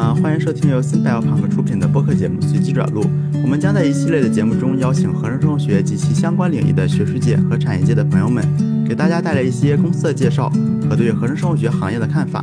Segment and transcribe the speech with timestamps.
[0.00, 3.02] 啊，欢迎收听由 Symbiopunk 出品的播客节目《随机转录》。
[3.42, 8.42] 我们将在一系列的节目中邀请合成生物学及其相关领域的学术界和产业界的朋友们，
[8.88, 10.48] 给大家带来一些公司的介绍
[10.88, 12.40] 和对合成生物学行业的看法。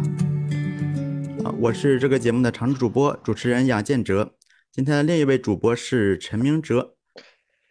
[1.44, 4.36] 啊，我是这个节目的常驻主播、主持人杨建哲。
[4.72, 6.94] 今天的另一位主播是陈明哲。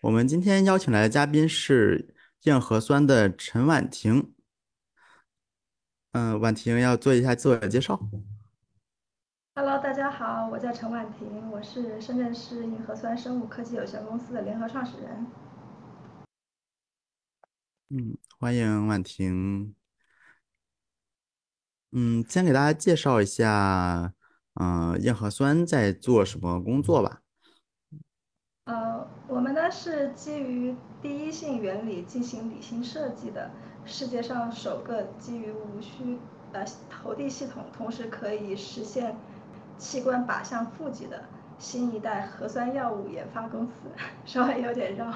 [0.03, 2.13] 我们今天邀请来的嘉宾是
[2.43, 4.33] 硬核酸的陈婉婷。
[6.11, 8.01] 嗯，婉婷要做一下自我介绍。
[9.59, 15.27] Hello，大家好，我叫陈婉婷，我是深圳市硬核酸生物科技有限公司的联合创始人。
[17.89, 19.75] 嗯，欢迎婉婷。
[21.93, 24.13] 嗯，先给大家介绍一下，
[24.61, 27.23] 嗯，硬核酸在做什么工作吧。
[28.65, 33.51] 呃，我们呢是基于第一性原理进行理性设计的
[33.87, 36.19] 世界上首个基于无需
[36.53, 39.17] 呃投递系统，同时可以实现
[39.79, 41.23] 器官靶向负极的
[41.59, 43.73] 新一代核酸药物研发公司，
[44.25, 45.13] 稍微有点绕。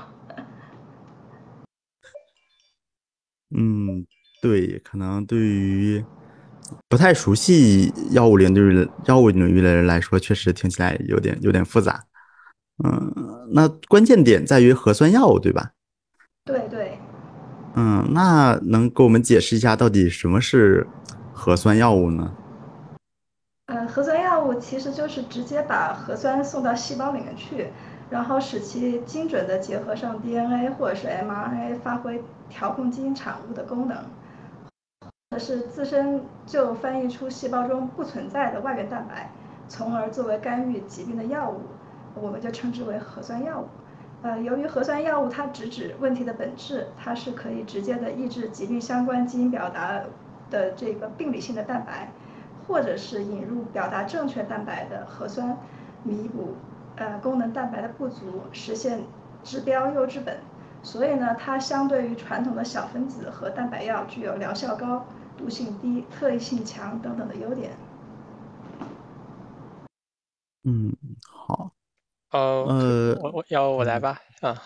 [3.56, 4.06] 嗯，
[4.40, 6.04] 对，可能对于
[6.88, 12.04] 不太熟悉药物领域药物领域的人来说，确实听起来有点有点复杂。
[12.84, 15.72] 嗯，那关键点在于核酸药物，对吧？
[16.44, 16.98] 对对。
[17.74, 20.86] 嗯，那能给我们解释一下到底什么是
[21.32, 22.34] 核酸药物呢？
[23.66, 24.09] 呃，核酸
[24.60, 27.70] 其实就是直接把核酸送到细胞里面去，
[28.10, 33.96] 然后使其精准的结合上 DNA 或者是 mRNA，发挥调控基因产物的功能，
[35.30, 39.30] 或者是自身就翻译出细胞中不存在的外源蛋白，
[39.66, 41.60] 从而作为干预疾病的药物。
[42.16, 43.66] 我们就称之为核酸药物。
[44.22, 50.02] 呃，由于核酸药物它直指问题的本质，它是可以直接的抑制疾病相关基因表达
[50.50, 52.10] 的这个病理性的蛋白，
[52.70, 55.58] 或者是引入表达正确蛋白的核酸，
[56.04, 56.54] 弥补
[56.94, 59.00] 呃功能蛋白的不足，实现
[59.42, 60.38] 治标又治本。
[60.82, 65.04] 所以呢，它相对于传统的小分子和蛋白药，具有疗效高、
[65.36, 67.72] 毒性低、特异性强等等的优点。
[70.62, 70.94] 嗯，
[71.28, 71.72] 好。
[72.30, 74.56] 呃，我我要我来吧，啊，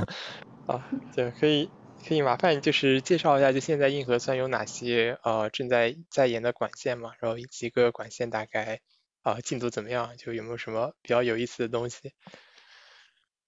[0.64, 0.82] 啊，
[1.14, 1.70] 对，可以
[2.06, 8.80] 可以麻烦就是介绍一下，就现在硬核酸有哪些呃正在在研的管线嘛，然后以及各个管线大概
[9.22, 12.12] 啊进度怎么样，就有没有什么比较有意思的东西？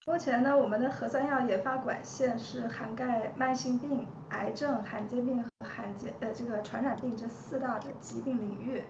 [0.07, 8.83] 目前呢，我们的核酸药研发管线是涵盖慢性病、癌症、罕见病和罕见呃这个传染病这四大的疾病领域。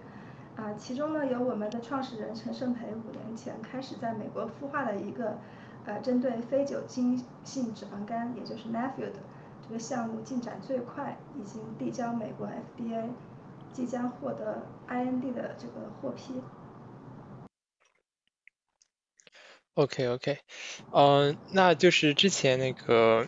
[0.56, 5.38] 啊，其中呢有我们的创始人陈胜培五年前开始在美国孵化的一个，
[5.84, 9.18] 呃，针对非酒精性脂肪肝，也就是 NAFU 的
[9.68, 13.08] 这个项目进展最快，已经递交美国 FDA，
[13.72, 16.34] 即将获得 IND 的这个获批。
[19.74, 20.38] OK OK，
[20.90, 23.26] 嗯，那就是之前那个，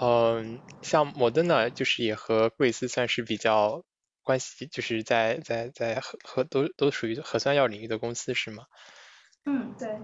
[0.00, 3.82] 嗯，像摩登呢就是也和贵司算是比较。
[4.26, 8.64] 关系就是在在在核核都都属于核酸药领域的公司是吗？
[9.44, 10.00] 嗯，对。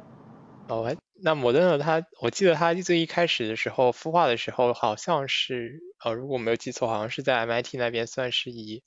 [0.69, 1.79] 哦，那摩登呢？
[1.79, 8.83] 它我记得它最一开始的时候孵化的时候，好像是呃，如果没有记错，好像是在 MIT 那边算是以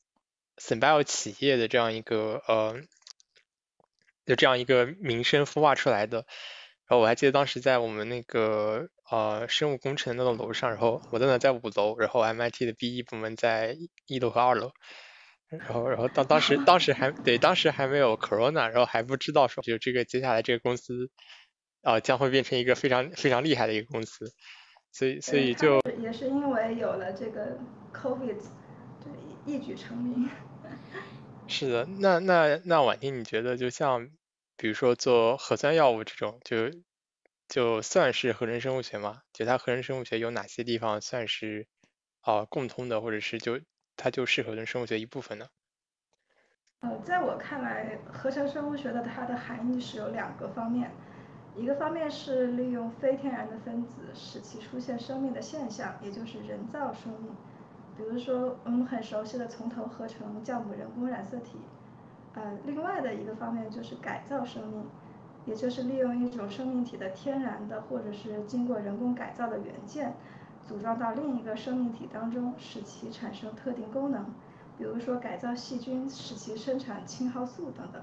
[0.58, 2.82] Symbio 企业的这样一个呃，
[4.26, 6.26] 就这样一个名声孵化出来的。
[6.88, 13.78] 然后我还记得当时在我们那个呃生物工程那栋楼上，然后摩登呢在五楼，然后 MIT 的 BE 部门在
[14.08, 14.72] 一楼和二楼。
[15.50, 21.12] 然后，然后当当时当时还对，当时还没有 corona，然后还不知道说就这个接下来这个公司
[21.84, 24.34] 啊将会变成一个非常非常厉害的一个公司，
[24.92, 27.60] 所以所以就也是因为有了这个
[27.94, 28.42] covid，
[29.04, 29.14] 对
[29.46, 30.28] 一举成名。
[31.48, 34.10] 是的，那那那婉婷，你觉得就像
[34.58, 36.72] 比如说做核酸药物这种，就
[37.48, 39.22] 就算是合成生物学吗？
[39.34, 41.68] 就它合成生物学有哪些地方算是
[42.22, 43.60] 啊共通的，或者是就？
[43.96, 45.48] 它就适合成生物学一部分呢？
[46.80, 50.90] 呃，在我看来，合成生物学的它的含义是有两个方面，
[51.56, 57.32] 一个方面是利用非天然的分子使其出现生命的现象，也就是人造生命，
[57.96, 61.60] 比如说我们很熟悉的从头合成酵母人工染色体。
[62.34, 64.84] 呃，另外的一个方面就是改造生命，
[65.46, 70.16] 也就是利用一种生命体的天然的或者是经过人工改造的元件。
[70.68, 74.26] 组装到另一个生命体当中，使其产生特定功能，
[74.78, 78.02] 比如说改造细菌，使其生产青蒿素等等。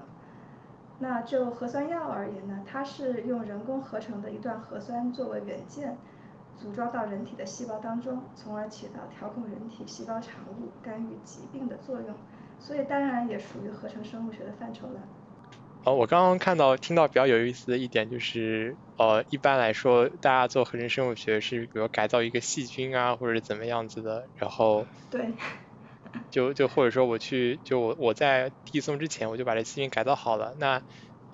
[1.01, 5.97] 那就核酸药而言呢，它是用人工合成的一段核酸作为元件，
[6.57, 12.15] 组装到人体的细胞当中，从而起到调控人体细胞产物、干预疾病的作用。
[12.59, 15.01] 所以当然也属于合成生物学的范畴了。
[15.83, 25.33] 哦，我刚刚看到听到比较有意思的一点就是，呃，一般来说大家做合成生物学是比如改造一个细菌啊，或者是怎么样子的，然后对，
[26.29, 30.83] 就就或者说我去就我我在递送之前我就把这细菌改造好了，那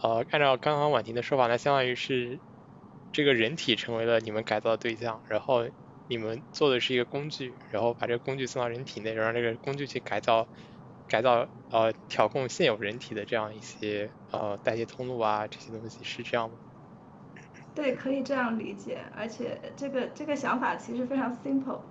[0.01, 2.41] 呃按照刚刚婉婷的说法，那相当于是
[3.11, 5.69] 这个人体成为了你们改造的对象，然后
[6.07, 10.49] 你们做的是一个工具，然后把这个工具送到人体内，让这个工具去改造。
[11.09, 16.59] 改造呃调控现有人体的这样一些呃代谢通路啊这些东西是这样吗？
[17.73, 21.81] 对，可以这样理解，而且这个这个想法其实非常 simple，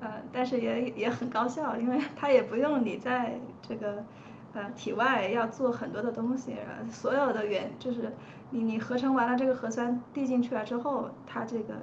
[0.00, 4.04] 呃，但是也也很高效，因为它也不用你在这个
[4.54, 6.56] 呃体外要做很多的东西，
[6.90, 8.12] 所有的原就是
[8.50, 11.74] 你你合成完了这个核酸递进去了之后，它这个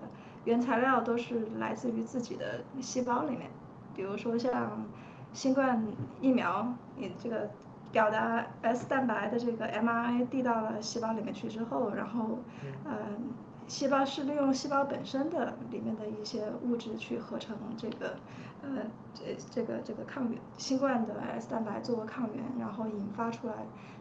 [0.45, 3.49] 原材料都是来自于自己的细胞里面，
[3.95, 4.85] 比如说像。
[5.33, 5.85] 新冠
[6.19, 7.51] 疫苗，你这个
[7.91, 12.39] 表达 S 蛋白的这个 mRNA 递到了细胞里面去之后，然后，
[12.85, 12.95] 嗯，
[13.67, 18.17] 细胞是利用细胞本身的里面的一些物质去合成这个，
[18.61, 18.83] 呃，
[19.13, 23.53] 这这个这个抗原，新冠的 S 蛋白作为抗原，然后引发出来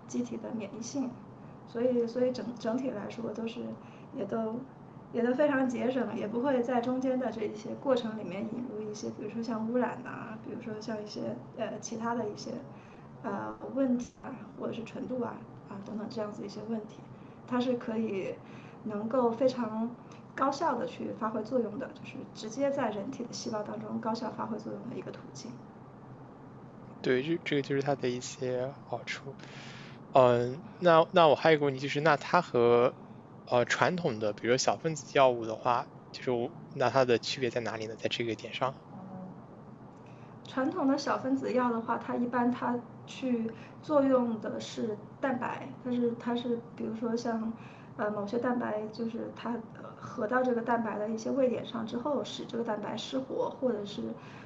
[0.06, 1.10] 机体的免疫性，
[1.68, 3.60] 所以所以整整体来说都是
[4.16, 4.56] 也都。
[5.12, 12.50] 也都非常节省，也不会在中间的这一些过程里面引入一些，比如说像污染呐，比如说像一些呃其他的一些
[13.22, 15.38] 呃问题啊，或者是纯度啊
[15.70, 16.98] 啊等等这样子一些问题，
[17.46, 18.34] 它是可以
[18.84, 19.90] 能够非常
[20.34, 25.50] 高效的去发挥作用的，就是直接在人体的细胞当中高效发挥作用的一个途径。
[27.02, 29.34] 对，这这个就是它的一些好处。
[30.12, 32.92] 嗯，那那我还有个问题就是，那它和
[33.48, 37.94] 呃，传统的，比如小分子药物的话，就是那它的区别在哪里呢？
[37.96, 38.74] 在这个点上。
[40.48, 42.74] 传统的小分子药的话，它一般它
[43.06, 43.50] 去
[43.82, 47.52] 作用的是蛋白，但是它是比如说像
[47.96, 49.54] 呃某些蛋白，就是它
[50.00, 54.02] 合到这个蛋白的一些位点上之后，使这个蛋白失活，或者是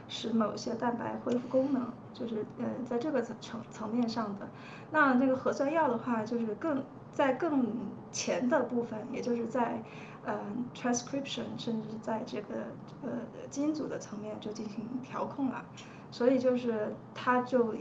[0.08, 4.48] 使某些蛋白恢复功能，就是呃在这个层层层面上的。
[4.90, 6.82] 那那个核酸药的话，就是更。
[7.12, 7.74] 在更
[8.12, 9.82] 前的部分，也就是在
[10.24, 10.38] 呃
[10.72, 12.54] transcription，甚至在这个
[13.02, 13.10] 呃
[13.50, 15.64] 基因组的层面就进行调控了，
[16.12, 17.74] 所以就是它就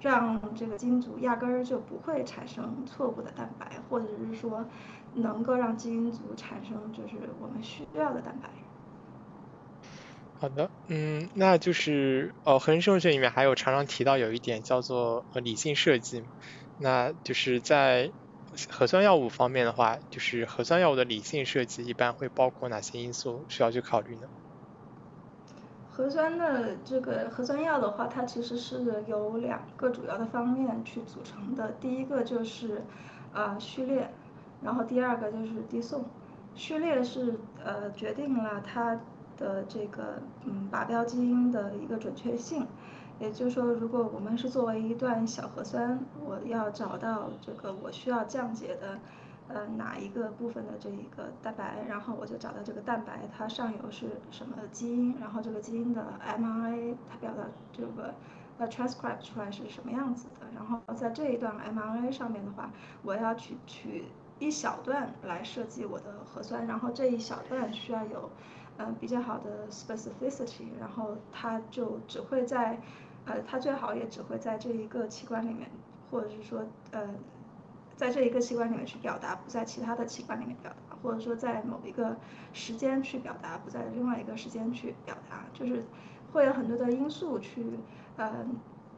[0.00, 4.68] 让这个基因组压根儿就不会产生错误的蛋白，或者是说
[5.12, 8.50] 能够让基因组产生就是我们需要的蛋白。
[10.32, 16.22] 好的，嗯，那就是呃，合成生物学里面还有常常提到有一点叫做呃理性设计，
[16.76, 18.14] 那就是在
[18.70, 24.28] 核酸药物方面的话，就是核酸药物的理性设计一般会包括哪些因素需要去考虑呢？
[26.00, 31.72] 核酸的这个核酸药的话，它其实是由两个主要的方面去组成的。
[31.72, 32.82] 第一个就是
[33.34, 34.10] 呃序列，
[34.62, 36.06] 然后第二个就是递送。
[36.54, 38.98] 序列是呃决定了它
[39.36, 42.66] 的这个嗯靶标基因的一个准确性。
[43.18, 48.98] 也就是说，如果我们是作为一段小核酸，我要找到这个我需要降解的，
[49.52, 57.42] 呃，哪一个部分的这一个蛋白，然后我就找到这个蛋白它上游是什么基因，然后这个基因的 mRNA 它表达
[57.72, 58.14] 这个
[58.58, 62.70] 呃 transcribe 出来是什么样子的，然后在这一段 mRNA 上面的话，
[63.02, 64.04] 我要取取
[64.38, 68.30] 一小段来设计我的核酸，然后这一小段需要有
[68.78, 72.80] 嗯比较好的 specificity，然后它就只会在
[73.26, 75.68] 呃，它最好也只会在这一个器官里面，
[76.10, 77.06] 或者是说，呃，
[78.00, 82.16] 在这一个器官里面去表达，不在其他的器官里面表达，或者说在某一个
[82.54, 85.84] 时间去表达，不在另外一个时间去表达，就是
[86.32, 87.62] 会有很多的因素去，
[88.16, 88.46] 呃，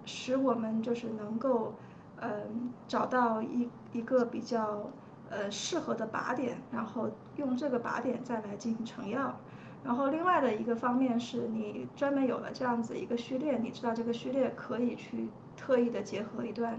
[0.04, 1.74] 使我们就是能够，
[2.14, 2.42] 呃，
[2.86, 4.88] 找到一一个比较
[5.28, 9.34] 呃适合的靶点，然后用这个靶点再来进行成药。
[9.82, 16.78] 然后另外的一个方面是你专门有了这样子一个序列，你知道这个序列可以去特意的结合一段，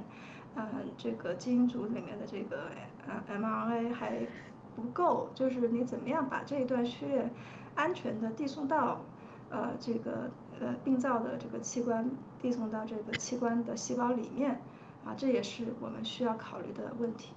[0.56, 0.66] 嗯，
[0.98, 2.70] 这个基因组里面的这个
[3.08, 4.28] 呃 mRNA 还
[4.76, 7.30] 不够，就是你怎么样把这一段序列
[7.76, 9.02] 安全的递送到
[9.50, 10.30] 呃这个
[10.60, 12.10] 呃病灶的这个器官，
[12.42, 14.62] 递送到这个器官的细胞里面，
[15.04, 17.30] 啊，这也是我们需要考虑的问题。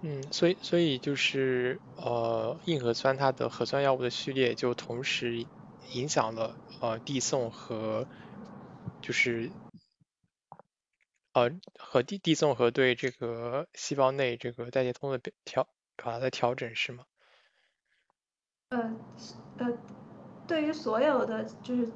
[0.00, 5.44] 嗯，所以所以就是呃，硬核酸它的核酸药物的序列就同时
[5.92, 8.06] 影响了呃递送和
[9.00, 9.50] 就是
[11.36, 17.04] 呃和递递送和对这个细胞内这个代谢通的调表达的调整是吗？
[18.70, 18.96] 呃
[19.58, 19.70] 呃，
[20.46, 21.92] 对于所有的就是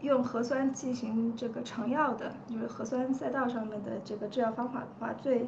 [0.00, 5.44] 用核酸进行这个成药的，就是核酸赛道上面的这个制药方法的话，最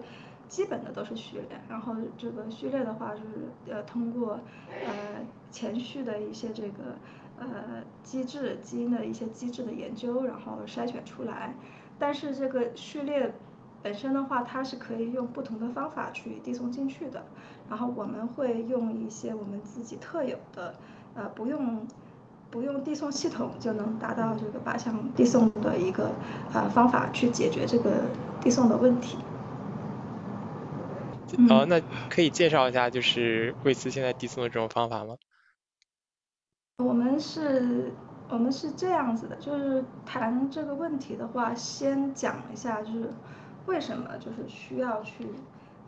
[0.49, 1.61] 基本的都是序列。
[1.69, 4.41] 然后这个序列的话，就是呃通过
[4.85, 6.99] 呃前序的一些这个
[7.39, 11.55] 呃机制基因的一些机制的研究，然后筛选出来。
[12.00, 13.33] 但是这个序列
[13.83, 17.25] 本身的话，它是可以用不同的方法去递送进去的。
[17.69, 20.75] 然后我们会用一些我们自己特有的，
[21.14, 21.87] 呃，不用
[22.50, 26.11] 不用递送系统就能达到这个八项递送的一个
[26.52, 27.90] 呃方法去解决这个
[28.40, 29.19] 递送的问题。
[31.49, 35.16] 哦，那可以介绍一下，就是贵司现在递送的这种方法吗？
[36.78, 37.92] 我们是，
[38.31, 43.11] 我们是这样子的，就是谈这个问题的话，先讲一下，就是
[43.67, 45.27] 为什么就是需要去。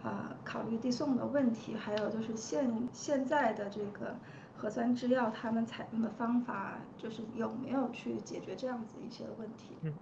[0.02, 4.16] 啊，考虑递送的问题，还有就是现现在的这个
[4.56, 9.76] 核酸制药，他们采用的方法，就是有没有去解决这样子一些问题？
[9.82, 9.94] 嗯。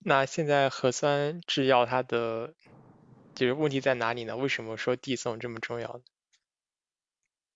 [0.00, 2.54] 那现在核酸制药它的
[3.36, 4.36] 就是问题在哪里呢？
[4.36, 6.00] 为什么说递送这么重要呢？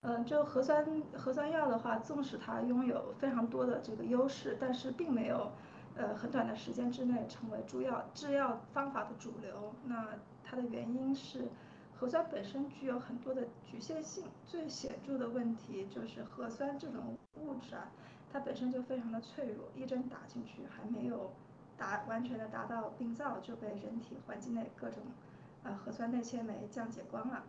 [0.03, 0.85] 嗯，就核酸
[1.17, 5.51] 核酸药的话，纵使它拥有非常多的这个优势，但是并没有。
[5.97, 10.07] 呃，很短的时间之内成为主药制药方法的主流，那
[10.43, 11.49] 它的原因是
[11.99, 14.25] 核酸本身具有很多的局限性。
[14.47, 17.91] 最显著的问题就是核酸这种物质啊，
[18.33, 21.33] 它本身就非常的脆弱，一针打进去还没有
[21.77, 25.03] 达完全的达到病灶，就被人体环境内各种
[25.65, 27.43] 呃核酸内切酶降解光了。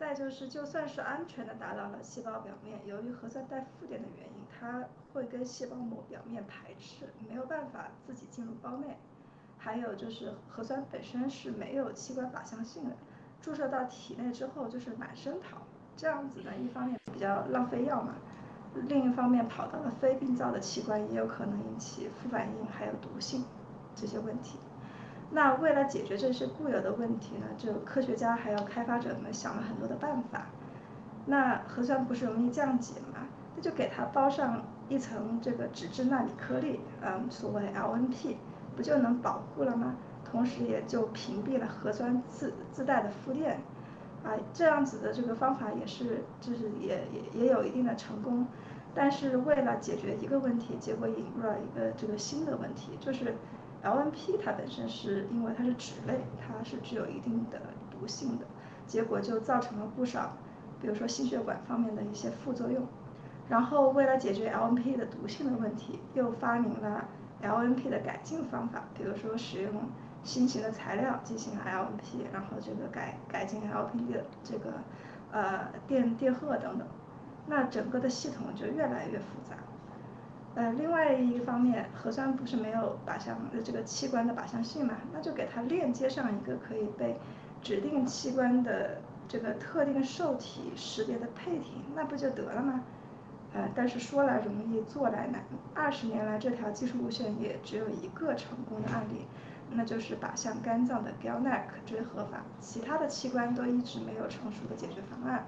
[0.00, 8.96] 再就是，就算是安全的达到了细胞表面，由于核酸带负电的原因，它会跟细胞膜表面排斥，没有办法自己进入胞内。
[9.58, 12.96] 还有就是核酸本身是没有器官靶向性的，
[13.42, 15.58] 注射到体内之后就是满身跑，
[15.98, 18.14] 这样子呢，一方面比较浪费药嘛，
[18.88, 23.44] 另一方面跑到了非病灶的器官也有可能引起副反应，还有毒性
[23.94, 24.58] 这些问题。
[25.32, 30.46] 那为了解决这些固有的问题呢，就科学家还有开发者们想了很多的办法。
[31.26, 33.28] 那核酸不是容易降解吗？
[33.54, 38.34] 那就给它包上一层这个脂质纳米颗粒，嗯，所谓 LNP，
[38.74, 39.94] 不就能保护了吗？
[40.24, 43.60] 同时也就屏蔽了核酸自自带的负电。
[44.24, 48.46] 啊，这样子的这个方法也是，就是也也也有一定的成功。
[48.92, 53.36] 但是为了解决一个问题，结果引入了一个这个新的问题，就是。
[53.82, 57.60] LNP 它本身是因为它是脂类，它是具有一定的
[57.90, 58.44] 毒性的，
[58.86, 60.36] 结果就造成了不少，
[60.80, 62.86] 比如说心血管方面的一些副作用。
[63.48, 67.08] 然后为了解决 LNP 的毒性的问题，又发明了
[67.42, 69.72] LNP 的改进方法，比如说使用
[70.22, 74.74] 新型的材料进行 LNP，然后这个改改进 LNP 的这个
[75.32, 76.86] 呃电电荷等等，
[77.46, 79.56] 那整个的系统就越来越复杂。
[80.56, 84.96] 呃，另外一方面，核酸不是没有靶向呃这个器官的靶向性嘛？
[85.12, 87.16] 那就给它链接上一个可以被
[87.62, 92.82] 指定器官的这个特定受体识别的配体，那不就得了吗？
[93.54, 95.44] 呃，但是说来容易做来难。
[95.72, 99.26] 二十年来，这条技术路线也只有一个成功的案例，
[99.70, 105.46] 那就是靶向肝脏的 GalNAc 追合法，其他的器官都一直没有成熟的解决方案。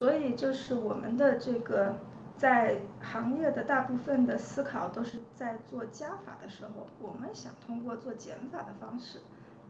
[0.00, 1.94] 所以就是我们的这个。
[2.42, 9.20] 在行业的大部分的思考都是在做加法的时候，我们想通过做减法的方式，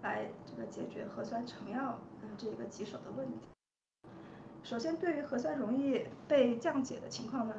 [0.01, 3.41] 来这个解决核酸成药嗯这个棘手的问题。
[4.65, 7.55] 首先，对于核酸容易被降解的情况呢，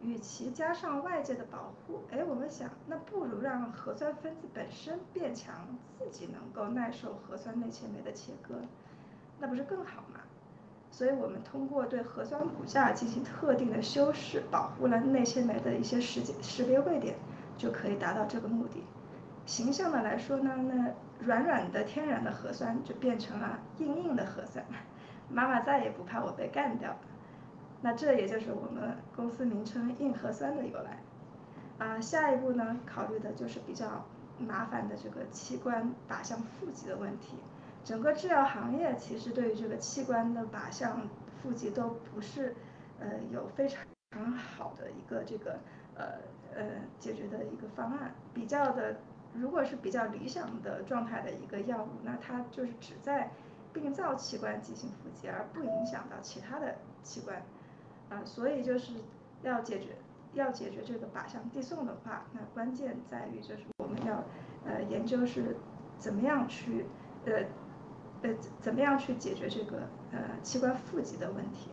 [0.00, 8.54] 与其加上外界的保护，哎，我们想那不如让核酸分子本身变强，自己能够耐受核酸内切酶的切割，
[9.40, 10.11] 那不是更好吗？
[10.92, 17.16] 所以我们通过对核酸骨架进行特定的修饰，保护了内切酶的一些识识别位点，
[17.56, 18.84] 就可以达到这个目的。
[19.46, 24.64] 形象的来说呢，那软软的天然的核酸就变成了硬硬的核酸，
[25.30, 26.98] 妈妈再也不怕我被干掉了。
[27.80, 31.02] 那这也就是我们公司名称“硬核酸”的由来。
[31.78, 34.04] 啊，下一步呢，考虑的就是比较
[34.38, 37.38] 麻烦的这个器官靶向负极的问题。
[37.84, 41.08] 整个制药行业其实对于这个器官的靶向
[41.42, 42.54] 负极都不是，
[43.00, 43.84] 呃，有非常
[44.32, 45.58] 好的一个这个
[45.96, 46.04] 呃
[46.54, 46.64] 呃
[47.00, 48.14] 解决的一个方案。
[48.32, 48.98] 比较的，
[49.34, 53.32] 如果是比较理想的状态的一个药物，那它就是只在
[53.72, 57.42] 病灶器官进行负极，而不影响到其他的器官。
[58.10, 58.92] 啊，所以就是
[59.42, 59.96] 要解决
[60.34, 64.22] 要解决这个靶向递送的话，那关键在于就是我们要
[64.64, 65.56] 呃研究是
[65.98, 66.86] 怎么样去
[67.26, 67.42] 呃。
[68.22, 71.70] 呃，怎么样去解决这个呃器官负极的问题？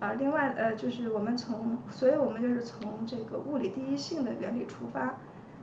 [0.00, 5.16] 啊，另外呃就是我们从，所以我们就是从这个物理第一性的原理出发，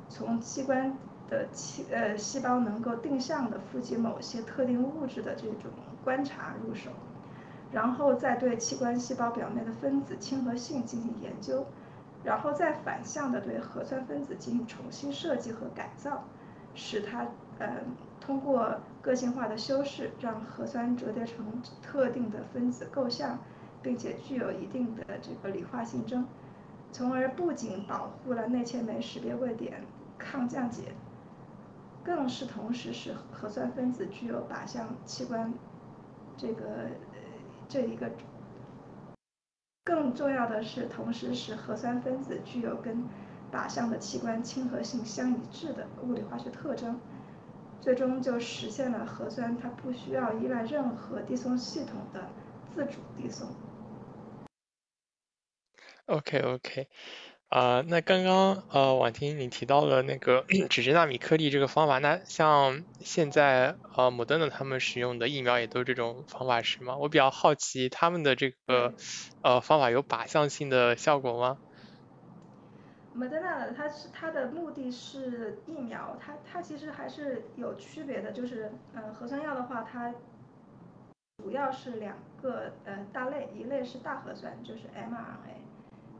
[0.09, 0.97] 从器官
[1.29, 5.71] 的器呃细胞能够定向的富集某些特定物质的这种
[6.03, 6.91] 观察入手，
[7.71, 11.65] 然后再对器官细胞表面的分子亲和性进行研究，
[12.23, 16.25] 然后再反向的对核酸分子进行重新设计和改造，
[16.73, 17.25] 使它
[17.59, 17.81] 呃
[18.19, 23.39] 通过个性化的修饰，让核酸折叠成特定的分子构象。
[23.85, 26.25] 并且具有一定的这个理化性征，
[26.91, 29.83] 从而不仅保护了内切酶识别位点
[30.17, 30.91] 抗降解，
[32.03, 35.53] 更是同时使核酸分子具有靶向器官
[36.35, 36.63] 这个
[37.69, 38.09] 这一个。
[39.83, 43.03] 更重要的是，同时使核酸分子具有跟
[43.51, 46.99] 靶向的器官亲和性相一致的物理化学特征，
[47.81, 52.29] 最终就实现了核酸它不需要依赖任何递送系统的
[52.73, 53.47] 自主递送。
[56.07, 56.87] OK OK，
[57.49, 66.97] 啊，那刚刚呃，婉婷你提到了那个 脂质纳米颗粒这个方法，那像现在呃，摩登的他们使用的疫苗也都是这种方法是吗？
[66.97, 68.93] 我比较好奇他们的这个
[69.41, 71.57] 呃方法有靶向性的效果吗？
[73.15, 80.13] 摩登纳的它是它的目的是疫苗，它它其实还是有区别的，就是呃，核酸药的话它
[81.37, 85.63] 主要是两个呃大类，一类是大核酸，就是 mRNA。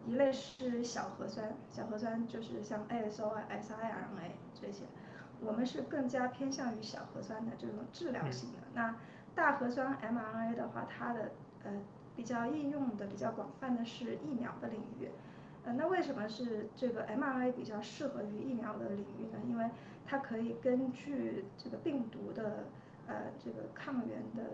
[0.08, 4.86] 一类是小核酸，小核酸就是像 ASO 啊、siRNA 这些，
[5.42, 8.60] 我们是更加偏向于小核酸的这种治疗型的。
[8.74, 8.96] 那
[9.34, 11.32] 大核酸 mRNA 的话，它的
[11.64, 11.72] 呃
[12.16, 15.10] 比较应用的比较广泛的是疫苗的领域。
[15.65, 19.39] 呃，那为什么是这个 mRNA 比较适合于疫苗的领域呢？
[19.48, 19.69] 因为
[20.05, 22.65] 它可以根据这个病毒的
[23.07, 24.51] 呃这个抗原的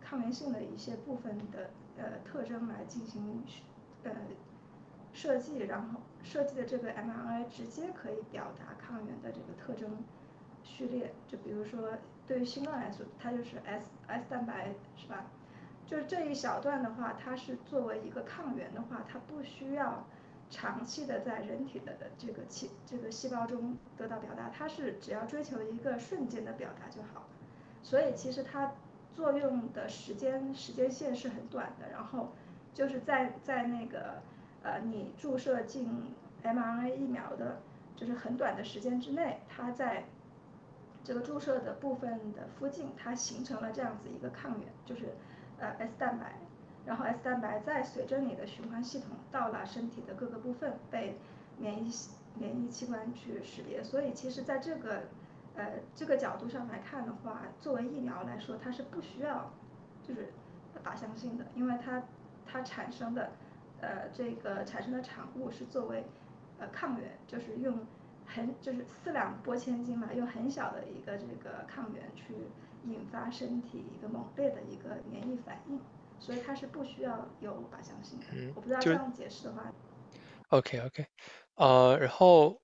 [0.00, 3.42] 抗原性的一些部分的呃特征来进行
[4.02, 4.12] 呃。
[5.10, 9.90] 设计，然后设计的这个 mRNA 直接可以表达抗原的这个特征
[10.62, 11.88] 序列，就比如说
[12.24, 15.24] 对于新冠来说，它就是 S S 蛋白，是吧？
[15.86, 20.06] 就是这一小段的话，它是作为一个抗原的话，它不需要
[20.50, 27.26] 长期的在人体的这个细这个细胞中得到表达，它是只要追求一个瞬间的表达就好。
[27.82, 28.72] 所以其实它
[29.14, 32.32] 作用的时间时间线是很短的，然后
[32.74, 34.22] 就是在在那个。
[34.60, 37.60] 呃，你注射进 mRNA 疫苗的，
[37.94, 40.04] 就是很短的时间之内，它在
[41.04, 45.14] 这个注射的部分的附近，它形成了这样子一个抗原，就是
[45.60, 46.40] 呃 S 蛋白，
[46.88, 51.18] 然后 S 蛋白再随着你的循环系统到了身体的各个部分，被
[51.58, 51.92] 免疫
[52.34, 53.84] 免疫器官去识别。
[53.84, 55.02] 所以其实在这个
[55.54, 59.52] 呃这个角度上来看的话，作为疫苗来说，它是不需要
[60.02, 60.32] 就是
[60.82, 62.02] 靶向性的，因为它
[62.46, 63.30] 它产生的。
[63.80, 66.04] 呃，这个产生的产物是作为
[66.58, 67.86] 呃抗原，就是用
[68.26, 72.34] 很就是四两拨千斤嘛，用很小的一个这个抗原去
[72.82, 75.80] 引发身体一个猛烈的一个免疫反应，
[76.20, 78.26] 所以它是不需要有靶向性的。
[78.32, 79.70] 嗯，我不知道这样解释的话。
[80.48, 81.06] OK OK，
[81.56, 82.60] 呃，然后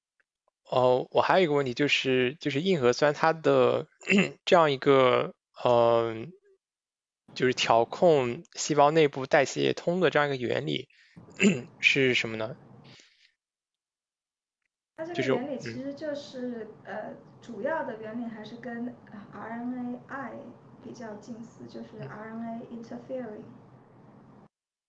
[0.71, 3.87] 呃，我还有一个问题就是，就是硬核酸它的
[4.45, 6.15] 这样一个呃，
[7.35, 10.89] 就是调控细胞内部代谢液通的这样一个原理。
[11.81, 12.55] 是什么呢？
[14.97, 17.13] 它这个原理其实就是呃，
[17.43, 18.95] 主要的原理还是跟
[19.33, 20.31] RNAi
[20.85, 23.43] 比较近似，就是 RNA interfering。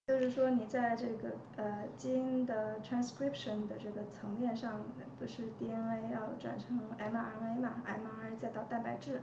[0.08, 4.82] 就是说你在这个呃基因的 transcription 的这个层面上，
[5.18, 9.22] 不是 DNA 要转成 mRNA 嘛，mRNA 再到蛋白质，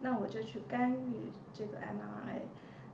[0.00, 2.42] 那我就去干预这个 mRNA，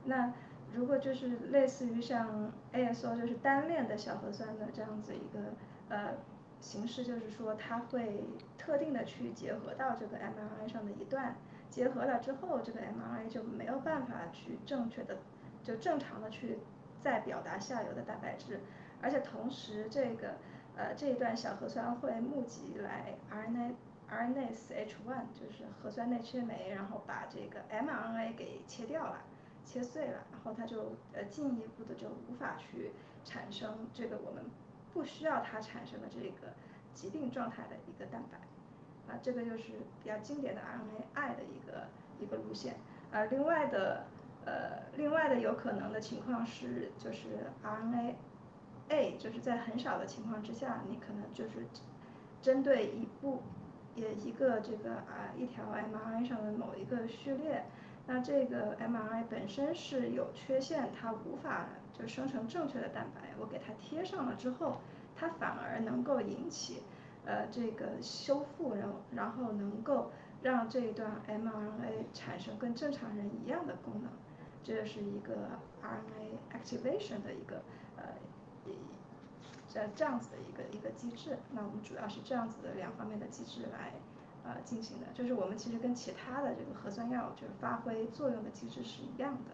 [0.03, 0.33] 那。
[0.71, 5.53] 如果就是类似于像 ASO 就是单链的小核酸的这样子一个
[5.89, 6.13] 呃
[6.61, 8.23] 形式，就是说它会
[8.55, 11.35] 特定的去结合到这个 mRNA 上的一段，
[11.69, 15.17] 结合了之后，这个 mRNA 就没有办法去正确的
[15.63, 16.59] 就正常的去
[17.01, 18.61] 再表达下游的蛋白质，
[19.01, 20.35] 而且同时这个
[20.75, 23.73] 呃这一段小核酸会募集来 RNA
[24.09, 29.21] RNase H1 就是核酸内切酶，然后把这个 mRNA 给切掉了。
[29.65, 32.91] 切碎了，然后它就呃进一步的就无法去
[33.23, 34.43] 产生这个我们
[34.91, 36.53] 不需要它产生的这个
[36.95, 38.39] 疾病状态的一个蛋白，
[39.09, 41.87] 啊，这个就是比较经典的 RNAi 的一个
[42.19, 42.75] 一个路线。
[43.11, 44.05] 呃，另外的
[44.45, 51.65] 呃另外的有可能的情况是就是 RNAa 就是在很少的情况之下，你可能就是
[52.41, 53.41] 针对一部
[53.95, 57.65] 也一个这个啊一条 mRNA 上的某一个序列。
[58.07, 64.81] 那这个 mRNA 本身是有缺陷，它无法就生成正确的蛋白，我给它贴上了之后，
[65.15, 66.81] 它反而能够引起
[67.29, 70.09] 呃这个修复，然后然后能够
[70.41, 74.09] 让这一段 mRNA 产生跟正常人一样的功能，
[74.63, 77.61] 这是一个 RNA activation 的一个
[77.97, 78.03] 呃
[79.67, 81.37] 这这样子的一个一个机制。
[81.51, 83.93] 那我们主要是这样子的两方面的机制来。
[84.41, 89.51] 呃，进行的，就是我们其实跟其他的这个核酸药就是发挥作用的机制是一样的，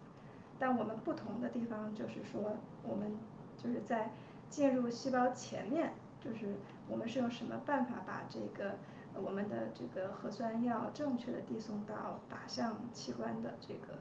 [0.60, 3.18] 但我们不同的地方就是说，我们
[3.58, 4.12] 就是在
[4.48, 6.54] 进入细胞前面，就是
[6.88, 8.78] 我们是用什么办法把这个
[9.14, 13.98] 我们的这个核酸药正确的递送到靶向器官的这个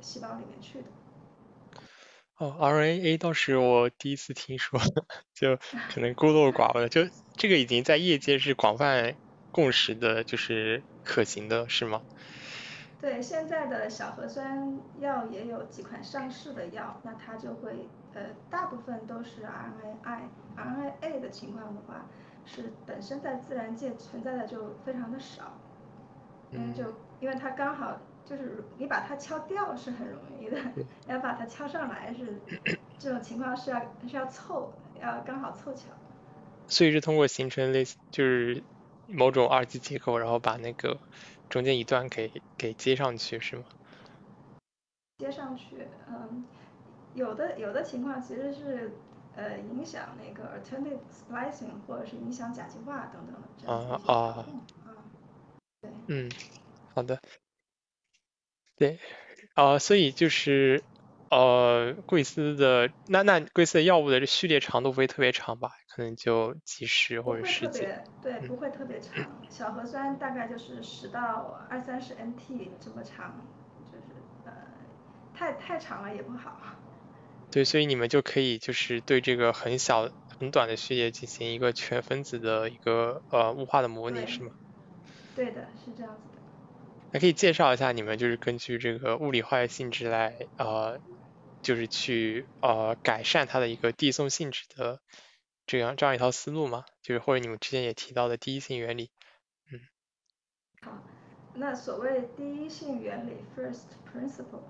[0.00, 0.86] 细胞里面去的。
[2.36, 4.78] 哦，RNA 倒是我第一次听说，
[5.34, 5.56] 就
[5.88, 7.02] 可能孤陋寡闻，就
[7.36, 9.18] 这个已经在业界是广泛。
[9.50, 12.02] 共识的就是可行的是吗？
[13.00, 20.22] 对，现在的小核酸药也有几款上市的药，那它就会呃大部分都是 RNAi、
[20.56, 22.06] RNA 的情况的话，
[22.44, 25.56] 是本身在自然界存在的就非常的少，
[26.50, 26.84] 因为就
[27.20, 30.58] 因为它刚好就是你把它敲掉是很容易的，
[31.06, 32.40] 要把它敲上来是
[32.98, 35.84] 这种情况是要是要凑，要刚好凑巧。
[36.66, 38.62] 所以是通过形成类似就是。
[39.10, 40.98] 某种二级结构，然后把那个
[41.48, 43.64] 中间一段给给接上去，是吗？
[45.18, 46.44] 接上去，嗯，
[47.14, 48.92] 有的有的情况其实是
[49.34, 54.46] 呃影响那个 alternative splicing，或者是影响甲基化等等的这样子啊啊，
[55.80, 56.30] 对，嗯，
[56.94, 57.20] 好的，
[58.76, 58.98] 对，
[59.54, 60.82] 啊，所以就是。
[61.30, 65.72] 呃，贵司的那那贵司的药物的这序列长度不会特别长吧？
[65.98, 67.80] 可能就几十或者十几。
[68.22, 69.26] 对，不会特别长。
[69.50, 73.34] 小核酸大概就是十到二三十 NT 这么长，
[73.76, 74.00] 就是
[74.44, 74.52] 呃，
[75.34, 76.56] 太太长了也不好。
[77.50, 80.08] 对，所以你们就可以就是对这个很小
[80.38, 84.52] 很短的序列进行一个全分子的一个呃物化的模拟，是吗？
[85.34, 86.42] 对的，是这样子的。
[87.10, 91.00] 那可以介绍一下你们就是根据这个物理化学性质来呃。
[91.60, 95.00] 就是去呃改善它的一个递送性质的
[95.68, 99.10] 这样这样一套思路嘛，就是或者你们之前也提到的第一性原理，
[99.70, 99.78] 嗯。
[100.80, 101.02] 好，
[101.54, 104.62] 那所谓第一性原理 （first principle），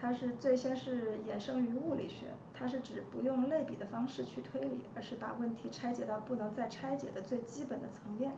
[0.00, 8.32] 它是最先是衍生于物理学，它是指不用类比的方式去推理，而是把问题拆解到不能再拆解的最基本的层面，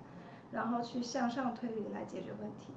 [0.50, 2.74] 然后去向上推理来解决问题。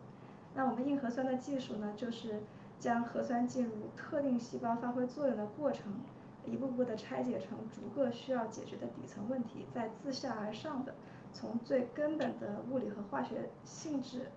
[0.54, 2.42] 那我们硬核酸的技术呢，就是。
[2.80, 6.02] 将核酸进入特定细胞发挥作用的过程，
[6.46, 10.94] 一步步的拆解成逐个需要解决的底层问题，再自下而上的
[11.32, 14.32] 从最根本的物理和化学性质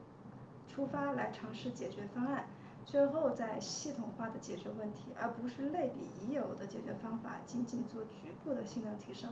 [0.69, 2.47] 出发来尝试解决方案，
[2.85, 9.31] 最后再系统化的解决问题，而不是类比已有的解决方法，仅仅做局部的性能提升。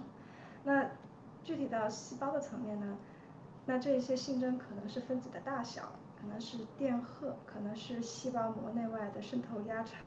[0.64, 0.90] 那
[1.42, 2.96] 具体到细胞的层面呢？
[3.66, 5.92] 那这些性征可能是分子的大小。
[6.24, 9.98] 可能是电荷，可能是细胞膜内外的渗透压差，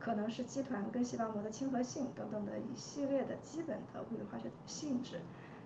[0.00, 5.20] 可能是基团跟细胞膜的亲和性等等的一系列的基本的物理化学性质。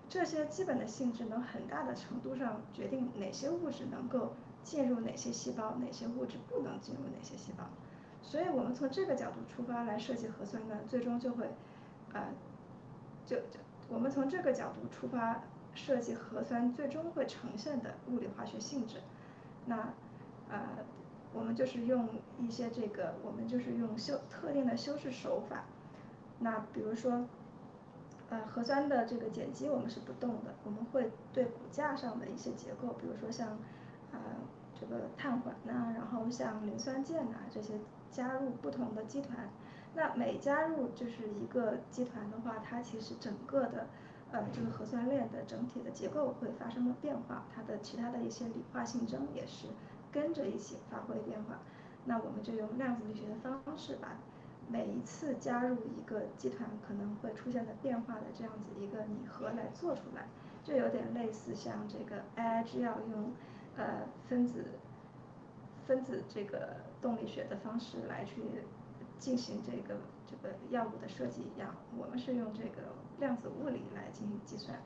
[0.07, 7.63] 这些基本的性质能很大的程度上决定哪些物质能够进入哪些细胞，哪些物质不能进入哪些细胞。
[8.21, 11.49] 所以我们从这个角度出发来设计核酸呢，最终就会，
[12.13, 12.27] 呃，
[13.25, 15.41] 就就我们从这个角度出发
[15.73, 18.97] 设计核酸，最终会呈现的物理化学性质。
[19.65, 19.93] 那，
[20.49, 20.59] 呃，
[21.35, 22.07] 我们就是用
[22.39, 25.65] 一些这个，我们就是用修特定的修饰手法。
[26.39, 27.25] 那比如说，
[28.29, 33.57] 呃，核酸的这个碱基我们是不动的，我们会对骨架上的一些结构，比如说像，
[34.11, 34.19] 呃，
[34.79, 37.73] 这个碳环呐，然后像磷酸键呐这些
[38.09, 39.49] 加入不同的基团。
[39.93, 43.87] 那每加入就是一个基团的话，它其实整个的。
[44.31, 49.67] 呃，这个核酸链的整体的结构会发生了变化，它的其他的一些理化性征也是
[50.15, 51.59] 跟着一起发挥变化。
[52.05, 54.17] 那我们就用量子力学的方式，把
[54.69, 60.27] 每一次加入一个基团可能会出现的变化的这样子一个拟合来做出来，
[60.63, 63.33] 就有点类似像这个 AI 制药用
[63.75, 64.65] 呃分子
[65.85, 68.41] 分子这个动力学的方式来去
[69.19, 72.95] 进行这个这个药物的设计一样，我们是用这个。
[73.17, 74.77] 量子物理来进行计算，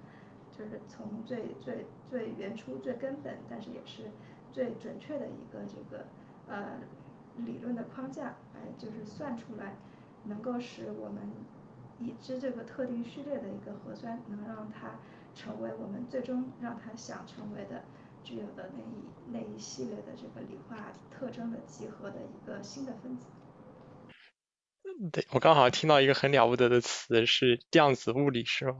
[0.55, 4.11] 就是从最最最原初、最根本，但是也是
[4.51, 6.05] 最准确的一个这个
[6.47, 6.79] 呃
[7.37, 9.75] 理论的框架哎，就是算出来，
[10.25, 11.31] 能够使我们
[11.99, 14.99] 已知这个特定序列的一个核酸，能让它
[15.35, 17.83] 成为我们最终让它想成为的
[18.23, 23.27] 具有的那一那一系列的这个理化特征的集合的一个新的分子。
[25.11, 28.79] 对，我刚好听到一个很了不得的词是量子物理，是吗？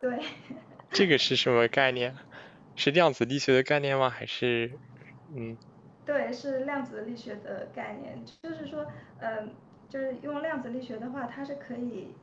[0.00, 0.22] 对。
[0.90, 2.16] 这个是什么概念？
[2.78, 4.08] 是量子力学的概念吗？
[4.08, 4.72] 还是
[5.34, 5.56] 嗯？
[6.06, 8.24] 对，是量子力学的概念。
[8.40, 8.86] 就是说，
[9.18, 9.50] 嗯，
[9.88, 12.14] 就是用量子力学的话，它是可以，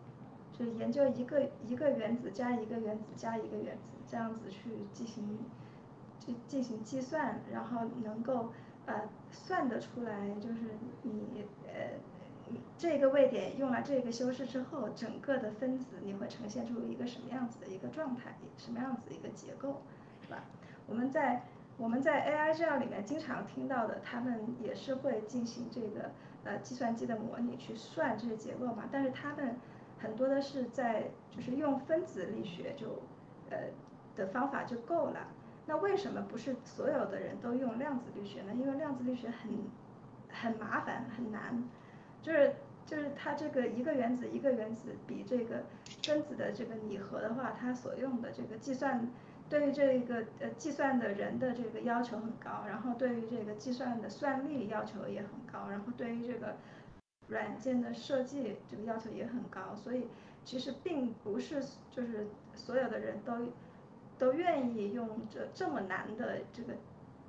[0.58, 5.38] 就是研究一个一个原子加一个原子加一个原子这样子去进行，
[6.26, 8.54] 去进行计算，然后能够
[8.86, 10.62] 呃算得出来，就是
[11.04, 12.00] 你呃。
[12.78, 19.82] 这个位点用了这个修饰之后，整个的分子你会呈现出一个什么样子的一个状态，什么样子的一个结构，
[20.28, 20.44] 吧？
[20.88, 21.44] 我们在
[21.78, 26.12] 我们在 AI 这样里面经常听到的，他们也是会进行这个
[26.44, 29.58] 呃计算机的模拟去算这些结构嘛，但是他们
[30.00, 33.02] 很多的是在就是用分子力学就
[33.50, 33.58] 呃
[34.16, 35.28] 的方法就够了。
[35.68, 38.54] 那为什么不是所有的人都用量子力学呢？
[38.54, 39.52] 因为量子力学很
[40.30, 41.64] 很麻烦很难。
[42.22, 45.64] 就是就是它这个一个原子一个原子比这个
[46.04, 49.08] 分子的这个拟合的话，它所用的这个计算
[49.50, 56.56] 对于这个呃计算的人的这个要求很高，然后对于这个计算的算力要求也很高，然后对于这个
[57.28, 60.08] 软件的设计这个要求也很高，所以
[60.44, 63.34] 其实并不是就是所有的人都
[64.18, 66.74] 都愿意用这这么难的这个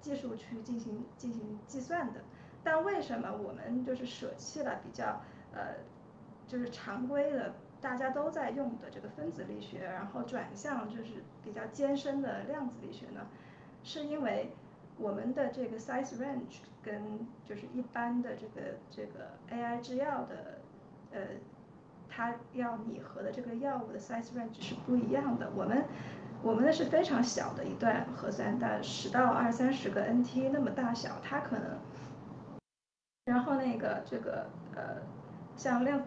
[0.01, 2.21] 技术去进行进行计算的。
[2.65, 5.21] 但为什么我们就是舍弃了比较
[5.53, 5.77] 呃，
[6.49, 7.55] 就是常规的
[7.87, 13.21] 大家都在用的这个分子力学，然后转向就是比较艰深的量子力学呢？
[13.85, 14.51] 是因为
[14.99, 17.01] 我们的这个 size range 跟
[17.45, 20.59] 就是一般的这个这个 AI 制药的
[21.13, 21.21] 呃，
[22.09, 25.49] 它要拟合的这个药物的 size range 是不一样的。
[25.55, 25.85] 我们
[26.43, 31.79] 我们的是非常小的一段核酸，大十到二三十个 NT 那么大小，它可能。
[33.27, 34.97] 然后那个这个呃，
[35.57, 36.03] 像量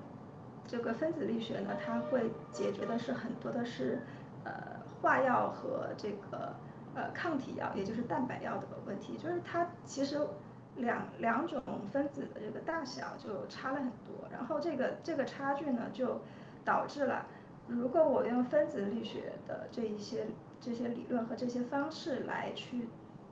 [0.70, 4.00] 这个分子力学呢，它会解决的是很多的是
[4.44, 4.52] 呃
[5.02, 6.54] 化药和这个
[6.94, 9.18] 呃抗体药，也就是蛋白药的问题。
[9.18, 10.20] 就是它其实
[10.76, 11.60] 两两种
[11.92, 16.22] 分子的这个大小就差了很多，然后这个这个差距呢，就
[16.64, 17.26] 导致了
[17.66, 20.28] 如果我用分子力学的这一些
[20.62, 22.88] 这些理论和这些方式来去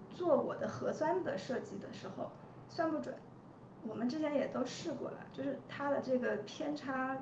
[0.10, 2.32] 做我的核酸的设计的时候，
[2.67, 3.13] 算不准。
[3.85, 7.17] 我们之前也都试过了，就是它的这个偏差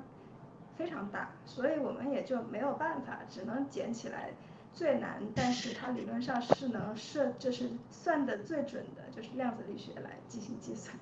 [0.76, 4.30] 非常大，所以我们也就没有办法，只能捡起来
[4.72, 10.96] 最难，但是它理论上是能设，就是算的最准的，就是量子力学来进行计算。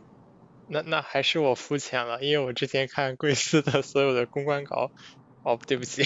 [0.66, 4.90] 那那还是我肤浅了，因为我之前看贵司的所有的公关稿，
[5.44, 6.02] 哦，对不起，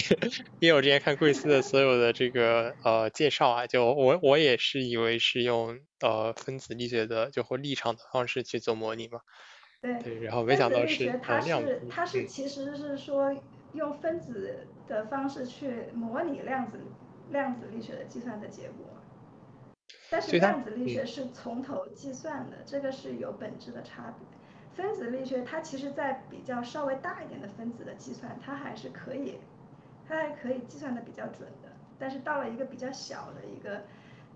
[0.59, 9.21] 因为我之前看贵司的所有的这个呃介绍啊，就我我也是以为是用呃分子力学的就或立场的方式去做模拟嘛。
[10.03, 13.33] 对，然后没想到是它是它是其实是说
[13.71, 16.77] 用分子的方式去模拟量子
[17.31, 18.85] 量子力学的计算的结果，
[20.09, 24.38] 但是量子力学是从头计算的，这个是有本质的差别。
[24.79, 29.39] 分子力学它其实，在比较稍微大一点的分子的计算，它还是可以，
[30.07, 31.69] 它还可以计算的比较准的。
[31.99, 33.83] 但是到了一个比较小的一个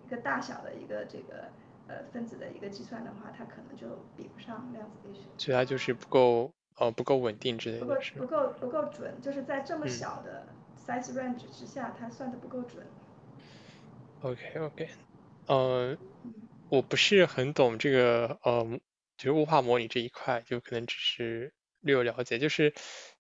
[0.05, 1.45] 一个大小的一个这个。
[1.85, 5.19] 呃，分子的一个计算的话，它可能就比不上量子力学。
[5.37, 7.85] 所以它就是不够，呃，不够稳定之类的。
[7.85, 10.47] 不够不够不够准，就是在这么小的
[10.87, 12.85] size range 之下，它算的不够准。
[14.21, 14.89] OK OK，
[15.47, 15.97] 呃，
[16.69, 18.65] 我不是很懂这个，呃，
[19.23, 22.39] 就是物化模拟这一块，就可能只是略有了解。
[22.39, 22.73] 就是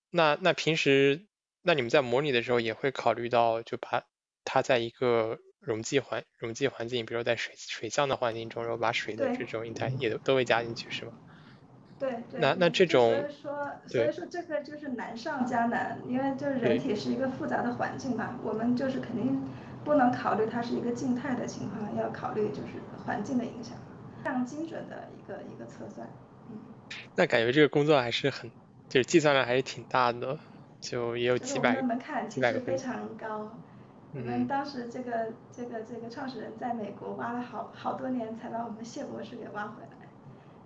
[0.09, 1.25] 那那平时，
[1.61, 4.03] 那你们在模拟的时候也会考虑到，就把
[4.43, 5.39] 它在一个。
[5.65, 11.13] 溶剂环溶剂环境，比如在水水相的环境中，然后把水的这种液态也都都会加进去，是吗？
[11.97, 12.41] 对对。
[12.41, 19.41] 那那这种，所以说所以说这个就是难上加难，因为就是人体是一个复杂的环境嘛，我们就是肯定
[19.85, 22.73] 不能考虑它是一个静态的情况，要考虑就是
[23.05, 23.77] 环境的影响，
[24.23, 26.07] 非常精准的一个一个测算。
[26.49, 26.57] 嗯。
[27.15, 28.49] 那感觉这个工作还是很，
[28.87, 30.39] 就是计算量还是挺大的，
[30.79, 33.51] 就也有几百门槛其实非常高。
[34.15, 40.07] 我们当时这个这个这个创始人在美国挖了好好多年，才把我们谢博士给挖回来，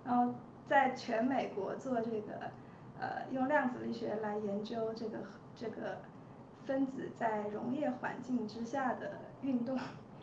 [0.04, 0.34] 然后
[0.68, 2.50] 在全美国做这个
[3.00, 5.18] 呃用量子力学来研究这个
[5.56, 6.02] 这个
[6.66, 9.78] 分子在溶液环境之下的运动，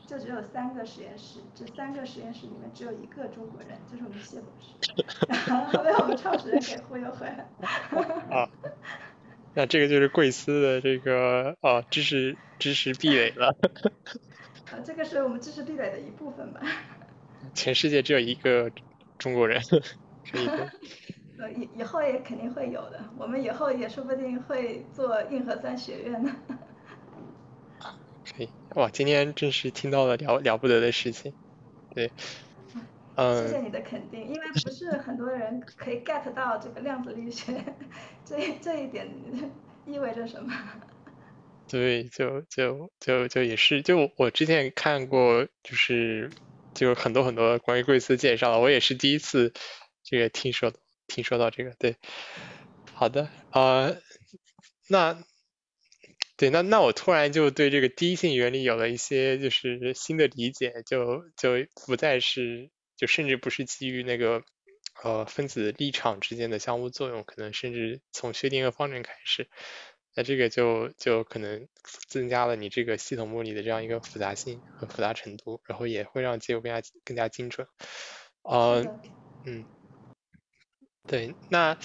[0.08, 4.72] 就只有三个实验室，这三个实验室里面只有一个中国人，就是我们谢博士，
[5.50, 7.50] 然后被我们创始人给忽悠回来。
[8.30, 8.50] 啊。
[9.58, 13.56] 那这个就是贵司的这个啊知识知识壁垒了。
[14.70, 16.60] 啊，这个是我们知识壁垒的一部分吧。
[17.54, 18.70] 全世界只有一个
[19.18, 20.70] 中国人，是一个。
[21.38, 26.36] 呃，以以后也肯定会有的，我们以后也说不定会做硬核酸学院呢。
[28.76, 31.34] 哇，今天真是听到了了了不得的事情，
[31.94, 32.12] 对，
[33.16, 33.48] 嗯。
[33.48, 37.54] 谢谢你的肯定，因为不是很多人可以 get 到这个量子力学，
[38.26, 39.08] 这这一点
[39.88, 40.54] 意味着什么？
[41.68, 46.30] 对，就就就就也是，就我之前看过，就是
[46.74, 49.54] 就很多很多关于贵司介绍，我也是第一次
[50.04, 50.74] 这个听说
[51.08, 51.96] 听说到这个，对，
[52.94, 53.96] 好的，呃，
[54.90, 55.18] 那
[56.38, 64.44] 对，那那我突然就对这个第一性原理有了一些就是新的理解，就就不再是就甚至不是基于那个
[65.02, 69.48] 呃分子立场之间的相互作用，可能甚至从薛定谔方程开始。
[70.18, 71.68] 那这个就就可能
[72.08, 77.68] 增加了你这个系统模拟的这样一个复杂性和复杂程度，然后也会让结果更加更加精准。
[78.44, 78.82] 呃，
[79.46, 79.66] 嗯，
[81.06, 81.78] 对，那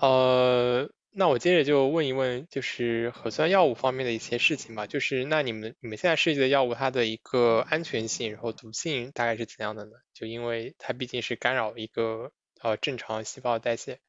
[0.00, 4.86] 呃，那我接着就问一问，就是核酸药物方面的一些事情吧。
[4.86, 9.92] 就是那你们你们现在设计的药物，它的一个安全性，然后毒性大概是怎样的呢？
[10.14, 14.00] 就因为它毕竟是干扰一个呃正常细胞代谢。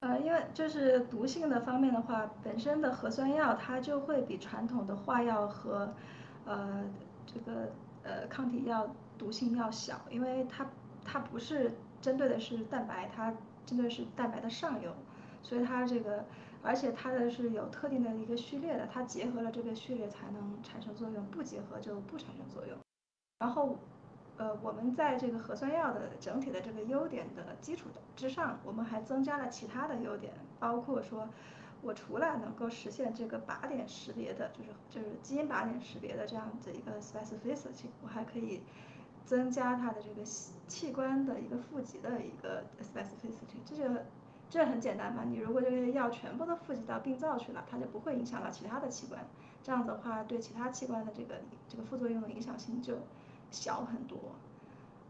[0.00, 5.94] 呃，因为就是毒性的方面的话，本身的核酸药它就会比传统的化药和，
[6.44, 6.84] 呃，
[7.26, 10.70] 这个呃抗体药毒性要小，因为它
[11.04, 13.34] 它不是针对的是蛋白，它
[13.66, 14.94] 针对是蛋白的上游，
[15.42, 16.24] 所以它这个
[16.62, 22.76] 而且它的是有特定的一个序列的，它结合了这个序列才能产生作用，不结合就不产生作用，
[23.38, 23.78] 然后。
[24.36, 31.28] 呃，我们在这个核酸药的整体的这个优点的基础之上，我们还增加了其他的优点，包括说，
[31.82, 38.60] 我除了能够实现这个靶点识别的，就是就是基因靶点识别的这样子一个 specificity，我还可以
[39.24, 40.26] 增加它的这个
[40.68, 43.84] 器官的一个负极的一个 specificity，这就
[44.48, 49.24] 这很简单嘛，你如果这个药全部都负极到病灶去了，它就不会影响到其他的器官，
[49.62, 51.34] 这样子的话，对其他器官的这个
[51.68, 52.98] 这个副作用的影响性就。
[53.50, 54.18] 小很多，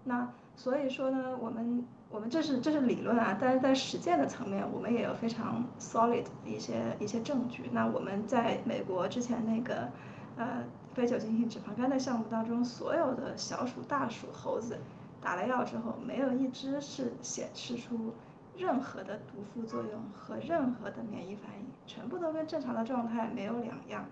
[0.05, 7.70] 那所以说呢，我们我们这是这是理论啊，但是在实践的层面，我们也有非常 solid 一些一些证据。
[7.72, 9.88] 那我们在美国之前那个
[10.37, 10.62] 呃
[10.94, 14.78] 非酒精性脂肪肝的项目当中，所有的小鼠、大鼠、猴子
[15.20, 18.14] 打了药之后，没有一只是显示出
[18.57, 24.09] 任何的毒副作用和任何的免疫反应，全部都跟正常的状态没有两样。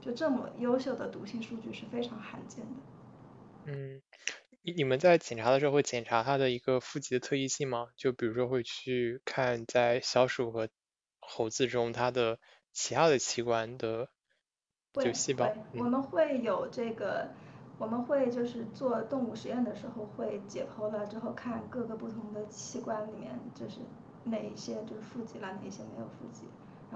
[0.00, 3.72] 就这么优秀的毒性数据是非常罕见的。
[3.72, 4.02] 嗯，
[4.62, 7.88] 你你们在检查的时候会检查它的一个负极的特异性吗？
[7.96, 10.68] 就比如说会去看在小鼠和
[11.20, 12.38] 猴子中它的
[12.72, 14.10] 其他的器官的
[15.02, 15.48] 就细胞。
[15.78, 17.28] 我们会有这个，
[17.78, 23.80] 我们会就是做动物实验的时候会解剖了之后看各个不同的器官里面就是
[24.24, 26.44] 哪一些就是富集了，哪一些没有负极。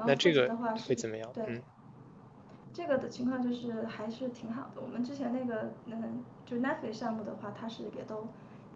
[0.06, 0.54] 那这个
[0.86, 1.30] 会怎么样？
[1.32, 1.62] 对。
[2.70, 4.80] 这个的情况就是还是挺好的。
[4.80, 8.28] 我们之前那个，嗯，就是 Netflix 项目的话，它是也都，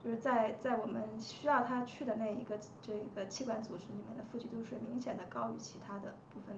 [0.03, 6.57] 就是在在我们需要它去的那一个这个器官组织里面的富集度是明显的高于其他的部分。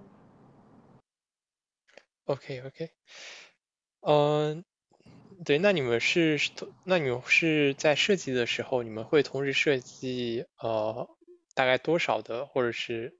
[2.26, 2.90] OK OK，
[4.00, 4.64] 嗯，
[5.44, 6.38] 对，那你们是，
[6.84, 11.08] 那你们是在设计的时候，你们会同时设计呃
[11.54, 13.14] 大概多少的，或者是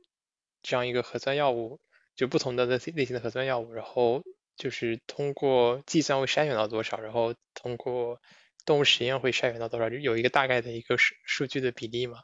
[0.62, 1.80] 这样一个核酸药物？
[2.16, 4.22] 就不同的类类型的核酸药物，然后
[4.56, 8.20] 就是通过计算会筛选到多少，然后通过
[8.64, 12.20] 动物实验会筛选到多少，就有一个大概的一个数数据的比例吗？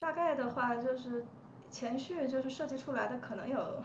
[0.00, 1.26] 大概的话就是
[1.70, 3.84] 前序就是设计出来的可能有，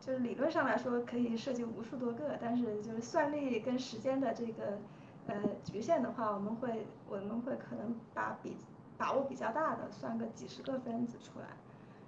[0.00, 4.78] 就是理论上来说可以设计无数多个，但是就是算力跟时间的这个
[5.26, 8.56] 呃局限的话，我们会我们会可能把比
[8.96, 11.46] 把握比较大的算个几十个分子出来。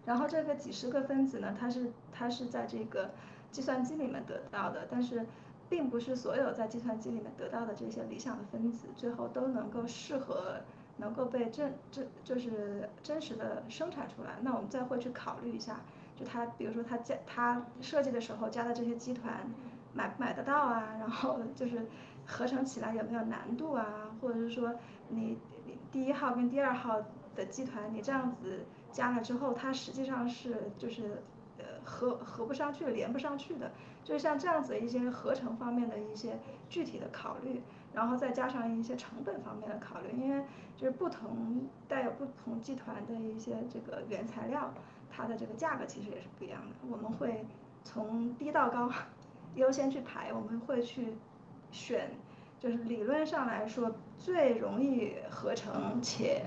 [0.07, 3.11] 然后这个几十个分子呢，它是它是在这个
[3.51, 5.27] 计算机里面得到的，但是
[5.69, 10.61] 并不是所有在计算机里面得到的这些理想的分子，最后都能够适合
[10.97, 14.39] 能够被真真就是真实的生产出来。
[14.41, 15.81] 那我们再会去考虑一下，
[16.19, 19.47] 就它比如说它加它设计的时候加的这些基团
[19.93, 20.97] 买不买得到啊？
[20.99, 21.87] 然后 就是
[22.27, 23.85] 合成起来有没有难度啊？
[24.21, 24.75] 或者是说
[25.09, 25.39] 你
[25.93, 27.01] 第一号跟第二号
[27.37, 28.65] 的基团你这样子。
[28.91, 31.23] 加了之后，它实际上是就是
[31.59, 33.71] 呃合合不上去、连不上去的，
[34.03, 36.39] 就是像这样子一些合成方面的一些
[36.71, 37.61] 具体的考虑，
[37.93, 40.43] 然后再加上一些成本方面的考虑，因为
[40.75, 44.73] 就是不同带有不同集团的一些这个原材料，
[45.11, 46.77] 它的这个价格其实也是不一样的。
[46.91, 47.45] 我们会
[47.85, 48.91] 从低到高
[49.55, 51.17] 优先去排，我们会去
[51.71, 52.11] 选，
[52.59, 56.45] 就是理论上来说最容易合成且。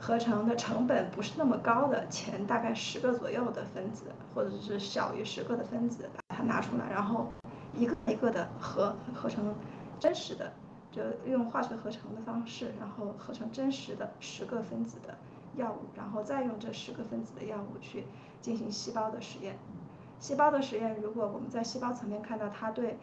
[0.00, 7.32] 合成的成本不是那么高的，前大概十个左右的分子，或者是小于十个的分子，把它拿出来，然后
[7.74, 9.52] 一个一个的合合成
[9.98, 10.52] 真实的，
[10.92, 15.18] 就用化学合成的方式，然后合成真实的十个分子的
[15.56, 18.04] 药物，然后再用这十个分子的药物去
[18.40, 19.56] 进行细胞的实验。
[20.20, 22.98] 细胞的实验，如果我们在细胞层面看到它对，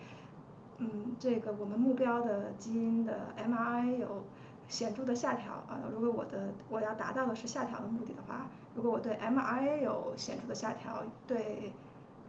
[0.79, 4.23] 嗯，这个我们目标的基因的 mRNA 有
[4.67, 11.71] 显著的下调啊，如果我的我要达到的是下调的目的的话，如果我对 mRNA 有显著的下调，对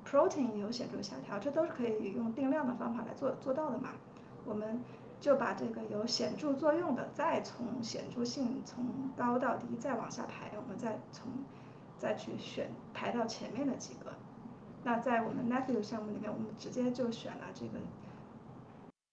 [0.08, 3.90] protein 有显著的下调，这都是可以用定量的方法来做做到的嘛。
[4.44, 4.80] 我们
[5.20, 11.30] 就把这个有显著作用的，再从显著性从高到低再往下排，我们再从
[11.96, 14.12] 再去选排到前面的几个。
[14.84, 17.72] 那在我们 Nephew 项目里面，我们直接就选了这个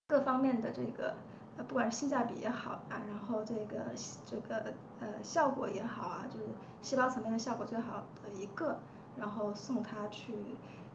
[0.07, 1.15] 各方面的这个，
[1.57, 3.85] 呃，不管是性价比也好啊，然后这个
[4.25, 6.45] 这个呃效果也好啊，就是
[6.83, 8.77] 细胞层面的效果最好的一个，
[9.17, 10.35] 然后送他去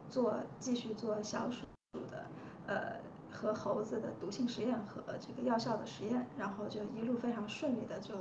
[0.07, 1.65] 做继续做小鼠
[2.09, 2.25] 的
[2.67, 3.01] 呃
[3.39, 8.13] 和猴子的毒性实验和这个药效的实验，然后就一路非常顺利的就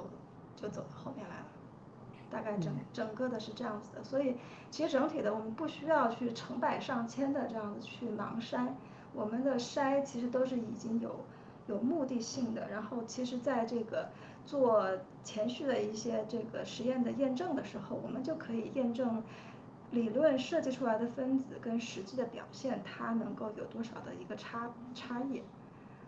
[0.54, 1.46] 就走到后面来了。
[2.30, 4.36] 大概整整个的是这样子的，所以
[4.70, 8.68] 其实整体的我们不需要去成百上千的这样子去盲筛，
[9.12, 11.24] 我们的筛其实都是已经有
[11.66, 14.10] 有目的性的，然后其实在这个
[14.46, 14.86] 做
[15.24, 19.22] 前续的一些这个实验的验证的时候，我们就可以验证
[19.90, 25.42] 理论设计出来的分子跟实际的表现它能够有多少的一个差差异。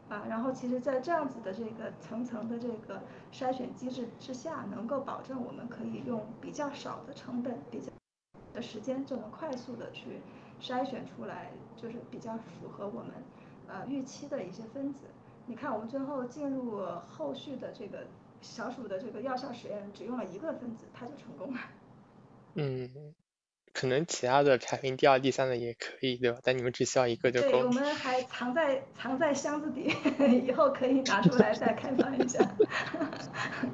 [0.08, 3.00] 啊，然后其实，在这样子的这个层层的这个
[3.32, 7.92] 筛选机制之下，能够保证我们可以用比较少的成本、比较
[8.52, 10.20] 的时间，就能快速的去
[10.60, 13.12] 筛选出来，就是比较符合我们
[13.68, 15.04] 呃预期的一些分子。
[15.46, 18.08] 你看，我们最后进入后续的这个
[18.40, 21.60] 小鼠的这个药效实验，只用了一个分子，它就成功了。
[22.54, 23.14] 嗯。
[23.72, 26.38] 可能其他的排名第二、第三的也可以，对吧？
[26.42, 27.50] 但你们只需要一个就够。
[27.50, 29.94] 对，我们还藏在藏在箱子底，
[30.46, 32.38] 以后可以拿出来再开放一下。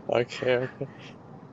[0.07, 0.89] OK OK，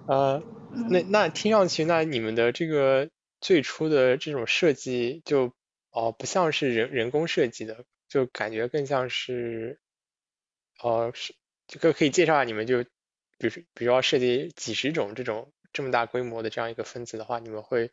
[0.07, 0.43] 呃，
[0.89, 5.53] 那那听上去，那你们的这个最初的这种设计就
[5.91, 9.79] 哦不像是人人工设计的，就感觉更像是，
[10.81, 11.33] 哦是
[11.65, 12.83] 这个可以介绍下你们就，
[13.37, 17.89] 比如比如要设计几十种这种这么大规模的这样一个分子的话，你们会。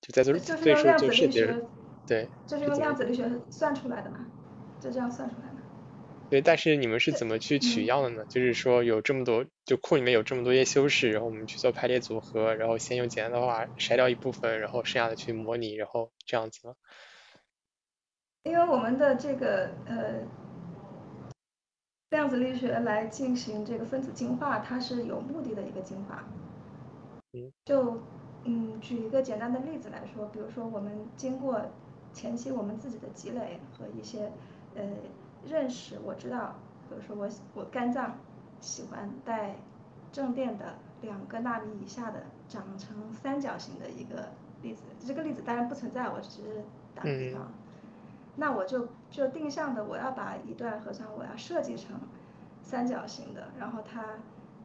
[0.00, 1.62] 就在这，就是用量子力学，
[2.06, 4.24] 对，就是用量子力学算出来的嘛，
[4.80, 5.54] 就这样算出来的。
[6.30, 8.24] 对，但是你们是怎么去取样的呢？
[8.26, 16.74] 就是说有这么多，就库里面有这么多些修饰，然后我们去做排列组合，然后先用简单的话筛掉一部分，然后剩下的去模拟，然后这样子吗？
[18.44, 20.20] 因为我们的这个呃
[22.10, 26.24] 量子力学来进行这个分子进化，它是有目的的一个进化。
[27.32, 27.50] 嗯。
[27.64, 28.00] 就。
[28.44, 31.60] 嗯，举一个简单的例子来说，比如说我们经过
[32.14, 34.32] 前期我们自己的积累和一些
[34.74, 34.82] 呃
[35.46, 36.54] 认识，我知道，
[36.88, 38.16] 比如说我我肝脏
[38.60, 39.56] 喜欢带
[40.10, 44.30] 正电的两个纳米以下的长成三角形的一个
[44.62, 46.64] 例子，这个例子当然不存在，我只是
[46.94, 47.52] 打个比方。
[48.36, 52.00] 那我就就定向的，我要把一段核酸我要设计成
[52.62, 54.04] 三角形的，然后它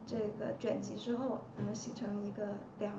[0.06, 2.92] 这个卷积之后能形成一个两。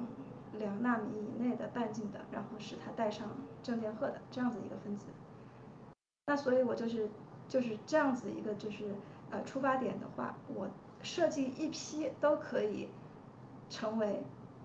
[0.56, 3.28] 两纳米以内的半径的，然后使它带上
[3.64, 5.08] 正电荷的这样子一个分子。
[6.28, 7.10] 那所以我就是
[7.48, 8.96] 就是这样子一个就是
[9.30, 10.68] 呃出发点的话，我
[11.02, 12.90] 设计一批都可以
[13.70, 14.24] 成为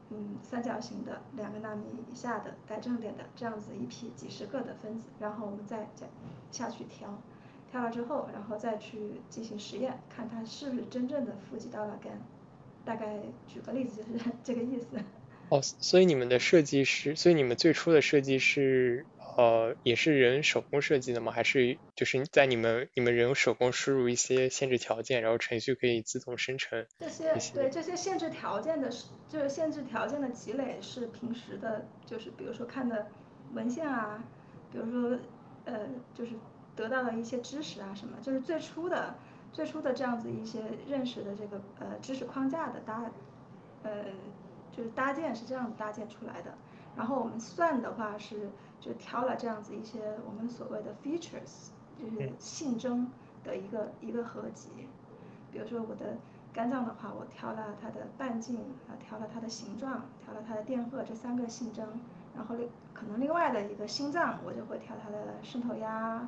[0.09, 6.07] 嗯三角形的两个纳米以下的带正电的这样子一批几十个的分子，然后我们再再
[6.51, 7.19] 下去调，
[7.71, 12.13] 调了之后，然后再去进行实验，看它是不是真正的富集到了根。
[12.83, 14.87] 大概举个例子就是 这个意思。
[15.51, 21.33] 哦，所以你们的设计师，所以你们最初的设计是，呃，也是人手工设计的吗？
[21.33, 26.87] 还是就是在你们你们人手工输入一些限制条件，然后程序可以自动生成？
[27.01, 28.89] 这些对这些限制条件的，
[29.29, 33.09] 就是限制条件的积累是平时的，就是比如说看的
[33.53, 34.23] 文献啊，
[34.71, 35.19] 比如说
[35.65, 36.31] 呃，就是
[36.77, 39.17] 得到的一些知识啊什么，就是最初的
[39.53, 43.11] 最初的这样子一些认识的这个呃知识框架的搭，
[43.83, 44.05] 呃。
[44.81, 46.55] 就是搭建是这样子搭建出来的，
[46.97, 48.49] 然后我们算的话是
[48.81, 51.69] 就挑了这样子一些我们所谓的 features，
[51.99, 53.11] 就是性征
[53.45, 54.71] 的一个一个合集。
[55.53, 56.17] 比如说我的
[56.51, 58.57] 肝脏的话，我挑了它的半径，
[58.89, 61.87] 啊，挑了它的形状，挑了它的电荷这三个性征。
[62.35, 66.27] 然后另可能另外的一个心脏，我就会挑它的渗透压，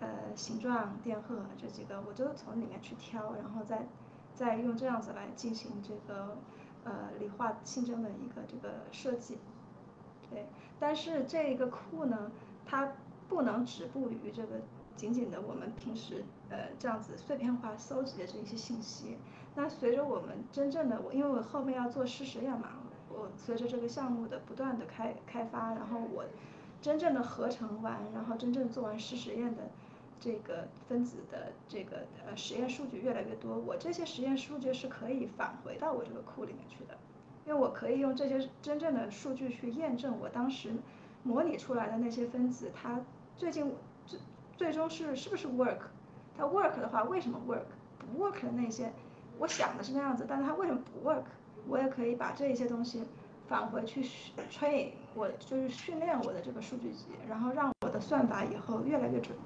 [0.00, 3.86] 呃，形状、电荷这几个，我就从里面去挑，然后再
[4.32, 6.38] 再用这样子来进行这个。
[6.84, 9.38] 呃理化性征的一个这个设计。
[10.30, 10.46] 对，
[10.78, 12.30] 但是这一个库呢，
[12.64, 12.92] 它
[13.28, 14.60] 不能止步于这个
[14.96, 19.18] 仅仅的我们平时呃这样子碎片化搜集的这一些信息。
[19.54, 22.70] 那随着我们真正的我，因为我后面要做实实验嘛，
[23.10, 26.24] 我随着这个项目的不断的开开发，然后我
[26.80, 29.70] 真正的合成完，然后真正做完实实验的
[30.22, 36.96] 这个分子的这个呃实验数据越来越多，我这些实验数据是可以返回到我这个库里面去的，
[37.44, 40.70] 因为我可以用这些真正的数据去验证我当时
[41.24, 43.00] 模拟出来的那些分子，它
[43.36, 43.74] 最近
[44.06, 44.20] 最
[44.56, 45.80] 最终是是不是 work，
[46.38, 47.64] 它 work 的话为什么 work，
[47.98, 48.92] 不 work 的那些。
[49.38, 51.24] 我想的是那样子，但是它为什么不 work？
[51.66, 53.02] 我也可以把这一些东西
[53.48, 54.04] 返回去
[54.50, 59.36] train，我就是训练我的这个数据集，然后让我的算法以后越来越准。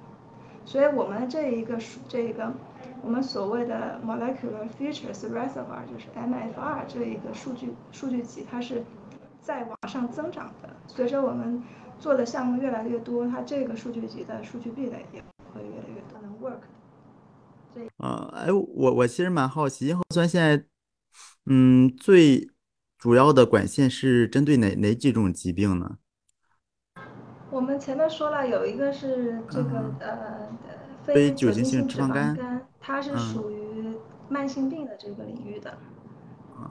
[0.67, 2.53] 所以我们这一个数，这一个
[3.01, 8.83] 我们所谓的 molecular features reservoir，就是 MFR 这一个数据数据集，它是
[9.39, 10.75] 在往上增长的。
[10.85, 11.63] 随着我们
[11.97, 16.59] 做的项目越来越多，它这个数据集的数据壁垒也会越来越多，能 work。
[17.99, 20.65] 呃，哎，我我其实蛮好奇，硬核酸现在，
[21.45, 22.49] 嗯，最
[22.97, 25.97] 主要的管线是针对哪哪几种疾病呢？
[27.49, 30.47] 我们前面说了，有一个是这个呃
[31.03, 33.95] 非酒精性脂肪肝，它是属于
[34.29, 35.73] 慢性病的这个领域的。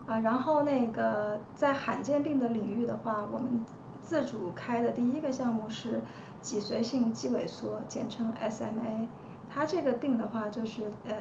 [0.07, 3.65] 啊，然后那个在罕见病的领域的话，我们
[4.03, 6.01] 自主开的第一个项目是
[6.41, 9.07] 脊髓性肌萎缩，简称 SMA。
[9.49, 11.15] 它这个病的话，就是呃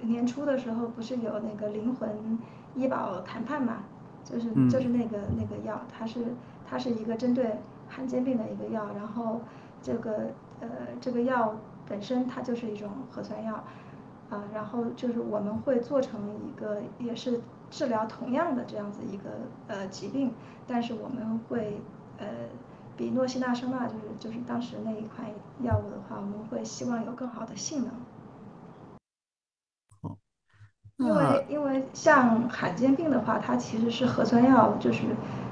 [0.00, 2.38] 年初的时候不是有那个灵魂
[2.76, 3.82] 医保谈判嘛，
[4.22, 6.20] 就是就是那个那个药，它是
[6.64, 7.58] 它是一个针对
[7.88, 9.40] 罕见病的一个药，然后
[9.82, 10.30] 这个
[10.60, 10.68] 呃
[11.00, 11.56] 这个药
[11.88, 13.64] 本身它就是一种核酸药，
[14.30, 19.30] 啊，然后就是我们会做成一个也是治疗同样的这样子一个
[19.66, 20.32] 呃疾病，
[20.66, 21.80] 但是我们会
[22.18, 22.26] 呃。
[22.98, 25.28] 比诺西那生钠就是就是当时那一款
[25.60, 27.90] 药物的话，我们会希望有更好的性能。
[30.98, 35.02] 因为因为像罕见病的话，它其实是核酸药就是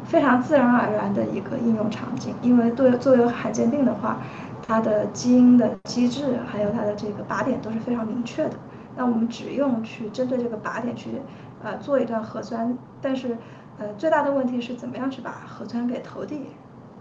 [0.04, 2.34] 非常自然而然的一个应用场景。
[2.40, 4.18] 因为对作为罕见病的话，
[4.66, 8.56] 它的基因的机制还有它的这个靶点都是非常明确的。
[8.96, 11.20] 那我们只用去针对这个靶点去
[11.62, 13.36] 呃做一段核酸，但是
[13.78, 16.46] 呃最大的问题是怎么样去把核酸给投递。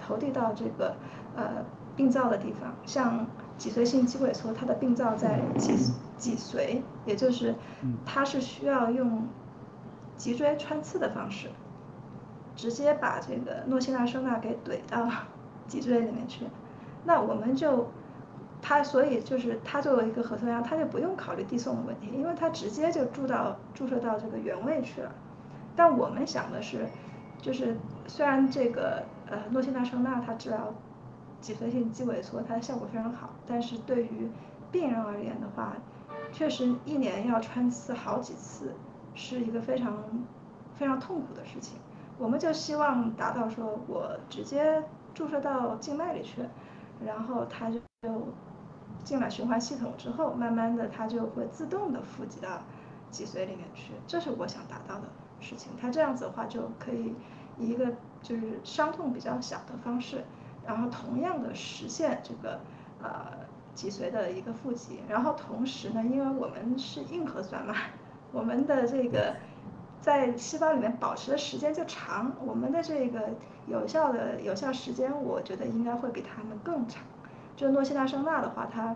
[0.05, 0.93] 投递到这个
[1.33, 1.43] 呃
[1.95, 3.25] 病灶的地方，像
[3.57, 5.75] 脊髓性肌萎缩，它的病灶在脊
[6.17, 7.55] 脊髓，也就是
[8.05, 9.27] 它是需要用
[10.17, 11.49] 脊椎穿刺的方式，
[12.55, 15.09] 直接把这个诺西那生钠给怼到
[15.67, 16.45] 脊椎里面去。
[17.05, 17.87] 那我们就
[18.61, 25.11] 它所以就是它作为一个核酸药，它就不用考虑递送的问题，因为它直接就注到注射到这个原位去了。
[25.75, 26.87] 但我们想的是，
[27.41, 27.77] 就是
[28.07, 29.03] 虽然这个。
[29.25, 30.71] 呃，诺西那生钠它治疗
[31.43, 33.31] 脊髓性肌萎缩，它的效果非常好。
[33.45, 34.29] 但是对于
[34.71, 35.73] 病人而言的话，
[36.31, 38.73] 确实一年要穿刺好几次，
[39.13, 39.93] 是一个非常
[40.73, 41.77] 非常痛苦的事情。
[42.17, 44.81] 我们就希望达到说，我直接
[45.13, 46.41] 注射到静脉里去，
[47.03, 47.79] 然后它就
[49.03, 52.61] 进了循环系统之后，慢慢的它就会自动的富集到
[53.11, 53.91] 脊髓里面去。
[54.07, 55.09] 这是我想达到的
[55.41, 55.73] 事情。
[55.81, 57.13] 它这样子的话就可以
[57.57, 57.73] 以。
[57.73, 60.23] 一个就是伤痛比较小的方式，
[60.65, 62.59] 然后同样的实现这个
[63.01, 63.09] 呃
[63.73, 67.75] 脊髓的一个负极，然后同时呢，因为我们是硬核酸嘛，
[68.31, 69.35] 我们的这个
[70.01, 73.29] 在细胞里面保持的时间就长，我们的这个
[73.67, 77.03] 有效的有效时间，我觉得应该会比他们更长。
[77.55, 78.95] 就诺西那生钠的话，它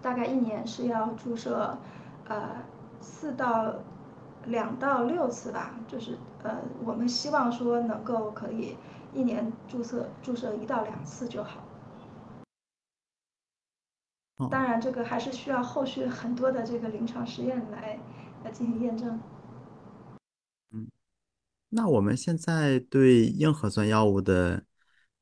[0.00, 1.78] 大概一年是要注射
[2.28, 2.62] 呃
[3.00, 3.74] 四到。
[4.48, 8.76] 两到六次吧，就是呃，我们希望说能够可以
[9.16, 11.66] 一年注射注射一到两次就好。
[14.50, 17.98] 当然，这个还是需要后续很多的这个临床实验来
[18.44, 19.18] 来进行验证。
[20.70, 20.86] 嗯，
[21.70, 24.64] 那我们现在对硬核酸药物的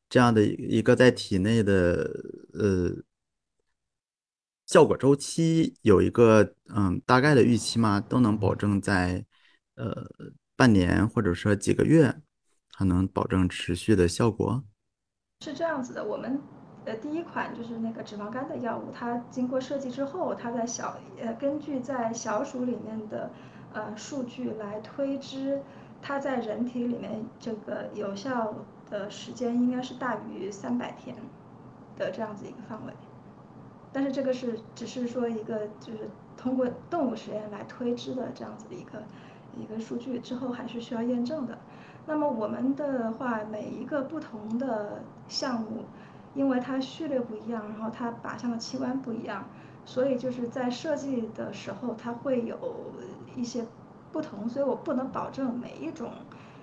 [0.08, 2.10] 这样的一个在体内的
[2.52, 3.04] 呃。
[4.66, 8.00] 效果周期有一个嗯大概的预期吗？
[8.00, 9.22] 都能保证在
[9.74, 10.08] 呃
[10.56, 12.22] 半年或者说几个月，
[12.76, 14.62] 它能保证持续的效果？
[15.40, 16.40] 是这样子的，我们
[16.84, 23.30] 呃第一款就是那个脂肪肝的药物，它经过设计之后，它在小呃根据在小鼠里面的
[23.72, 25.62] 呃数据来推知，
[26.02, 28.54] 它在人体里面这个有效
[28.90, 31.14] 的时间应该是大于三百天
[31.96, 32.92] 的这样子一个范围。
[33.92, 39.02] 但是这个是只是说一个，就是通过动物实验来推知的这样子的一个
[39.56, 41.56] 一个数据，之后还是需要验证的。
[42.06, 45.84] 那么我们的话，每一个不同的项目，
[46.34, 49.46] 因为它序列不一样，然后它靶向的器官不一样，
[49.86, 52.58] 所以就是在设计的时候，它会有
[53.34, 53.64] 一些
[54.12, 56.10] 不同，所以我不能保证每一种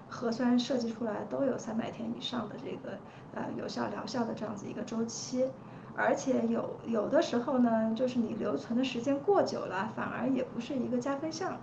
[0.07, 2.97] 核酸设计出来都有三百天以上的这个
[3.33, 5.49] 呃有效疗效的这样子一个周期，
[5.95, 11.57] 而且有有的时候呢，就是你留存的时间过久了，反而也不是一个加分项，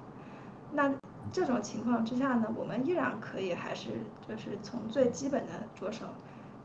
[0.73, 0.93] 那。
[1.33, 3.91] 这种情况之下呢，我们依然可以还是
[4.29, 6.07] 就是从最基本的着手。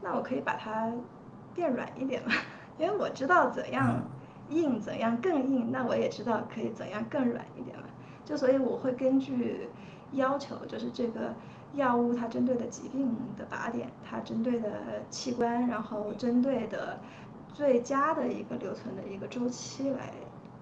[0.01, 0.91] 那我可以把它
[1.53, 2.33] 变软一点嘛，
[2.77, 4.03] 因为我知道怎样
[4.49, 7.83] 硬，怎样更硬，那我也知道可以怎样更软一点嘛。
[8.25, 9.69] 就所以我会根据
[10.11, 11.33] 要求，就是这个
[11.75, 16.99] 药物它针对的疾病的靶点，它针对的器官，然后针对的
[17.53, 20.11] 最佳的一个留存的一个周期来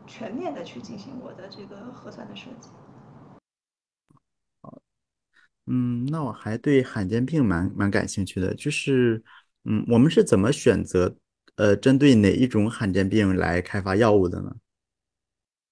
[0.05, 2.69] 全面的去进行我的这个核酸的设计。
[5.67, 9.23] 嗯，那我还对罕见病蛮蛮感兴趣的，就是，
[9.63, 11.15] 嗯，我们是怎么选择，
[11.55, 14.51] 呃，针对哪一种罕见病来开发药物的呢？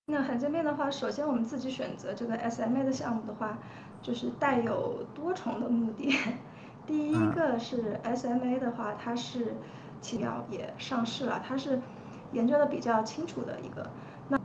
[0.05, 3.57] 那罕见病的话，首先我们自己选择这个 SMA 的项目的话，
[4.01, 6.15] 就是带有多重的目的。
[6.85, 9.55] 第一个是 SMA 的话，它是
[9.99, 11.81] 起药也上市了，它是
[12.31, 13.91] 研究的比较清楚的一个，
[14.27, 14.39] 那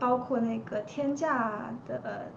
[0.00, 2.28] 包括那个天价的。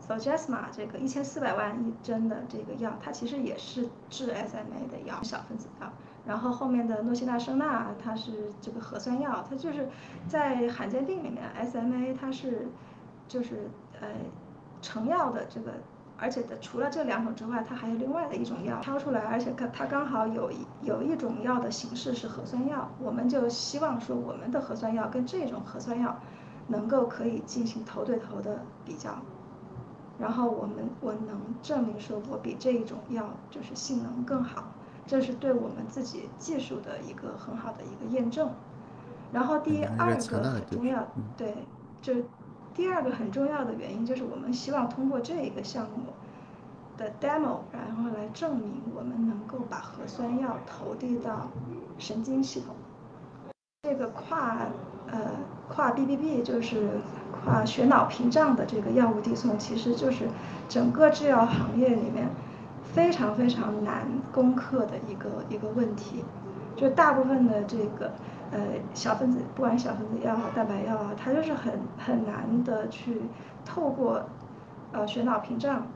[0.00, 5.90] S o g e s m a 这个一千四百万一针的这个药，它其实也是治 SMA 的药，小分子药。
[6.26, 9.88] 然后后面的诺西那生钠，它是这个核酸药，它就是
[10.28, 12.68] 在罕见病里面，SMA 它是
[13.26, 14.06] 就是呃
[14.82, 15.72] 成药的这个，
[16.18, 26.20] 而且的除了这两种之外，它还有另外的一种药挑出来，而且它它刚好有一有一种药的形式是核酸药，我们就希望说我们的核酸药跟这种核酸药
[26.68, 29.16] 能够可以进行头对头的比较。
[30.20, 34.64] 然后我们我能证明说，我比这一种药就是性能更好，
[35.06, 38.50] 这是对我们自己技术的一个很好的一个验证。
[39.32, 41.06] 然后第二个很重要，
[41.36, 41.54] 对，
[42.02, 42.14] 就
[42.74, 46.12] 第二个很重要的原因就是我们希望通过这一个项目
[46.98, 51.48] 的 demo，然后来证明我们能够把核酸药投递到
[51.98, 52.74] 神经系统。
[53.82, 54.68] 这个跨
[55.12, 55.18] 呃
[55.68, 56.88] 跨 BBB 就是。
[57.42, 60.28] 跨血脑屏障的这个药物递送，其实就是
[60.68, 62.28] 整个制药行业里面
[62.82, 66.22] 非常非常难攻克的一个一个问题。
[66.76, 68.12] 就大部分的这个
[68.50, 68.58] 呃
[68.92, 73.22] 小分子，不管小分子药啊、蛋白药啊，它就是很很难的去
[73.64, 74.22] 透过
[74.92, 75.86] 呃血脑屏障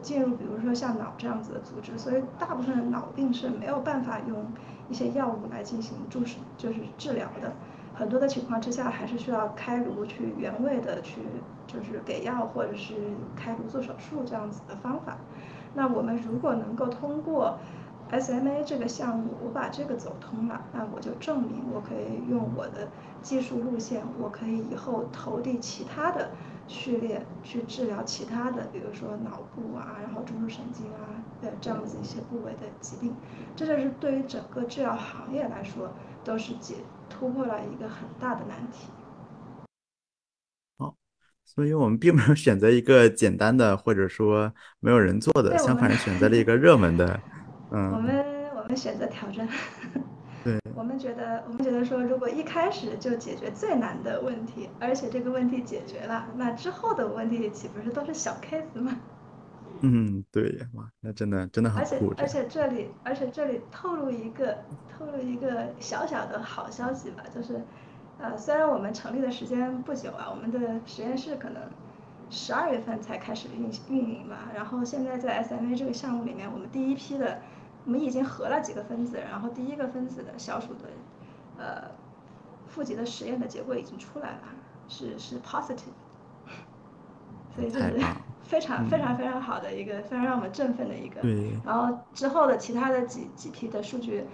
[0.00, 4.46] 进入，比如说像脑这样子的组织，所以大部分的脑病是没有办法用
[4.88, 7.52] 一些药物来进行注射，就是治疗的。
[7.94, 11.20] 很多的情况之下，还是需要开颅去原位的去，
[11.66, 12.94] 就是给药或者是
[13.36, 15.16] 开颅做手术这样子的方法。
[15.74, 17.58] 那我们如果能够通过
[18.10, 22.88] SMA 这个项目，我把这个走通了，那我就证明我可以用我的
[23.22, 26.30] 技术路线，我可以以后投递其他的
[26.66, 33.14] 序列去治疗其他的，比如说脑部啊，然后中枢神经啊的这样子一些部位的疾病。
[33.56, 35.92] 这就是对于整个制药行业来说
[36.24, 36.74] 都是解。
[37.16, 38.88] 突破了一个很大的难题。
[40.76, 40.96] 好，
[41.44, 47.20] 所以我们并没有选择一个简单的，或者说没有人做的，相反是选择了一个热门的。
[47.70, 48.24] 嗯，我们
[48.56, 49.48] 我们选择挑战。
[50.44, 58.94] 对，我们觉得我们觉得说，如果一开始就解决最难的问题，而且这个问题解决了，那之后的问题岂不是都是小 case 吗？
[59.80, 62.14] 嗯，对，哇，那真的真的很酷。
[62.16, 64.58] 而且而且这里，而且这里透露一个
[64.88, 67.62] 透露一个小小的好消息吧，就是，
[68.18, 71.62] 呃，虽然我们成立的时间不久啊，我们的实验室可能
[72.30, 77.42] 十二月份才开始运运营嘛，然后现在在 SMA 这个项目里面，我们第一批的，
[77.84, 80.88] 我们已经合了几个分子，然后第一个分子的小鼠的，
[81.58, 81.90] 呃，
[82.68, 84.42] 负极的实验的结果已经出来了，
[84.88, 85.92] 是是 positive，
[87.54, 88.00] 所以这是。
[88.44, 91.20] 非常非常非常好的一个，非常让我们振奋的一个。
[91.64, 94.24] 然后之后的其他的几几批的数据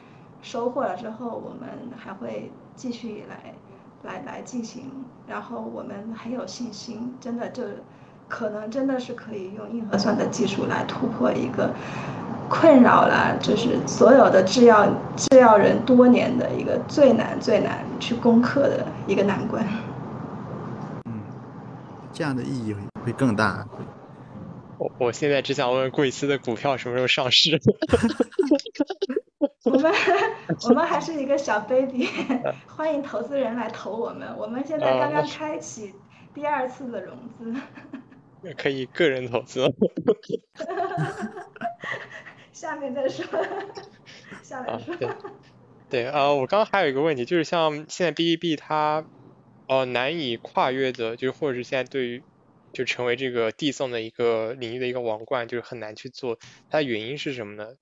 [0.43, 3.55] 收获了之后，我们还会继续来
[4.03, 4.91] 来来进行。
[5.27, 7.63] 然后我们很有信心，真的就
[8.29, 11.71] 可能真的是可以用硬核酸的技术来突破一个
[12.49, 14.87] 困扰了就是所有的制药
[15.17, 19.65] 制药人多年的一个最难最难去攻克的一个难关。
[21.05, 21.21] 嗯，
[22.13, 23.65] 这样的意义会更大。
[24.81, 27.61] 我我现在只想问贵司的股票什么时候上市？
[29.65, 29.93] 我们
[30.65, 32.09] 我们还是一个小 baby，
[32.67, 34.35] 欢迎投资人来投我们。
[34.39, 35.95] 我们现在刚刚开启
[36.33, 37.55] 第二次的融资。
[38.57, 39.71] 可以个人投资。
[42.53, 43.27] 下面再说，
[44.43, 44.97] 下来说。
[44.97, 45.09] 对，
[45.91, 49.05] 对，呃，我刚刚还有一个问题，就是像现在 B E B 它，
[49.69, 52.23] 呃，难以跨越的，就是或者是现在对于
[52.73, 57.77] 就成为这个递送的一个领域的一个王冠，就是很难去做，它的原因是什么呢？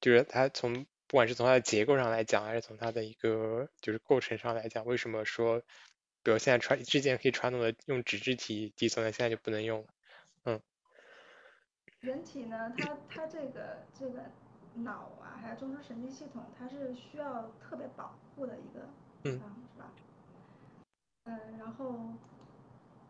[0.00, 5.60] 就是它从不管是从它的结构上来讲，还是从它的一个就是构成上来讲，为什么说，
[6.22, 9.86] 比如现在传之前可以传统的用纸质体递送的，现在就不能用了？
[10.44, 10.60] 嗯。
[12.00, 14.22] 人体呢，它它这个这个
[14.74, 18.88] 脑啊，还有中枢神经系统，它是需要特别保护的一个
[19.22, 19.92] 地方，是吧？
[21.24, 22.14] 嗯，然后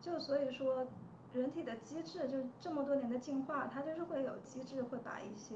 [0.01, 0.85] 就所以说，
[1.33, 5.55] 人体的机制就这么多年的进化，它就是会有机制会把一些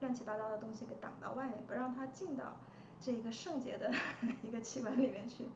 [0.00, 2.56] 乱七八糟的东西给挡到外面，不让它进到
[3.00, 3.92] 这个圣洁的
[4.42, 5.48] 一个器官里面去。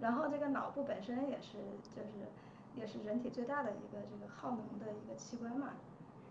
[0.00, 1.58] 然后这个脑部本身也是
[1.94, 2.08] 就是
[2.74, 5.74] 也是人体最大的一个这个耗能的一个器官嘛。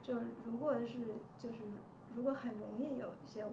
[0.01, 0.15] 就
[0.45, 0.97] 如果是
[1.39, 1.59] 就是
[2.15, 3.45] 如果很容易有一些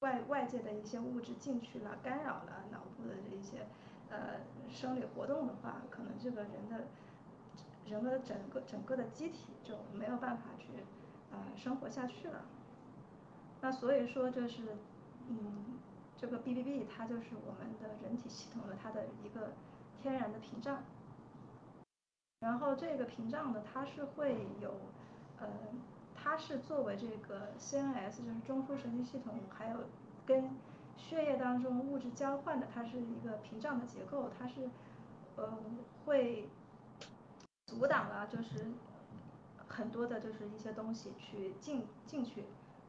[0.00, 3.66] 外外界的一些物质进去了，干扰了脑部的这一些
[4.10, 6.84] 呃生理活动的话，可能这个人的
[7.86, 10.68] 人的整个整个的机体就没有办法去
[11.30, 12.42] 呃生活下去了。
[13.60, 14.76] 那所以说就是
[15.28, 15.78] 嗯
[16.16, 19.52] 这个 BBB 它就是我们的人体系统的它的一个
[20.02, 20.82] 天然的屏障。
[22.40, 24.74] 然后这个屏障呢，它是会有。
[25.40, 25.48] 呃，
[26.14, 29.80] 它是作为这个 CNS，就是中枢神经系统，还有
[30.24, 30.48] 跟
[30.96, 34.70] 血液当中物质交换的，它是一个屏障的结构，它是
[35.34, 35.58] 呃
[36.06, 36.48] 会
[37.78, 38.66] 阻挡了，就是
[39.68, 42.44] 很多的，就是一些东西去进进去，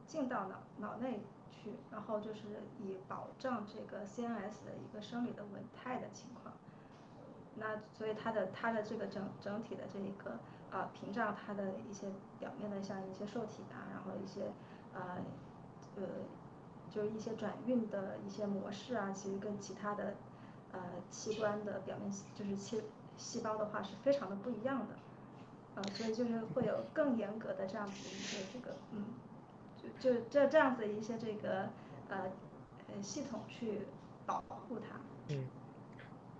[0.06, 1.20] 进到脑脑内
[1.50, 2.42] 去，然后就是
[2.78, 6.54] 以保障这个 CNS 的一个生理的稳态的情况。
[7.56, 10.38] 那所以它的它的这个整整体的这一个。
[10.68, 12.08] 啊，屏障它的一些
[12.40, 14.52] 表面的像一些受体啊，然后一些
[14.92, 15.18] 呃
[15.94, 16.02] 呃，
[16.90, 20.16] 就是一些转运的一些模式啊，其实跟其他的
[20.72, 22.82] 呃器官的表面就是细
[23.18, 24.94] 细胞的话是非常的不一样的，
[25.76, 29.04] 呃，所以就是会有更严格的这样子的一些这个嗯，
[30.00, 31.68] 就就这这样子一些这个
[32.08, 32.30] 呃
[32.88, 33.80] 呃系统去
[34.26, 35.00] 保护它。
[35.28, 35.48] 嗯，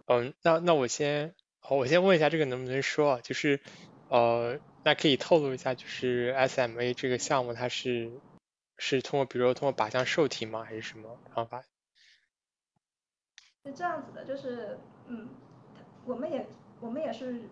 [0.07, 3.61] 嗯，那那我先，好，我先问一下这个能不能说，就是。
[4.09, 8.21] 呃，那可以透露一下，就是 SMA 这个项目，它是
[8.79, 11.65] 是通过，比如说通过靶向受体吗，还是什么方法？
[13.65, 15.29] 是这样子的，就是嗯，
[16.05, 16.47] 我们也
[16.81, 17.43] 我们也是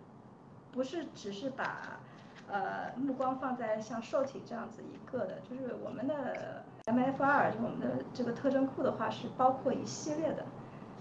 [0.72, 2.00] 不是只是把
[2.48, 10.44] 呃目光放在像受体这样子一个的，就是我们的 MFR 就我们的这个特征库的话是包括一系列的，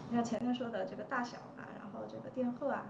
[0.09, 2.85] 你像前面说的这个大小啊，然后这个电荷啊，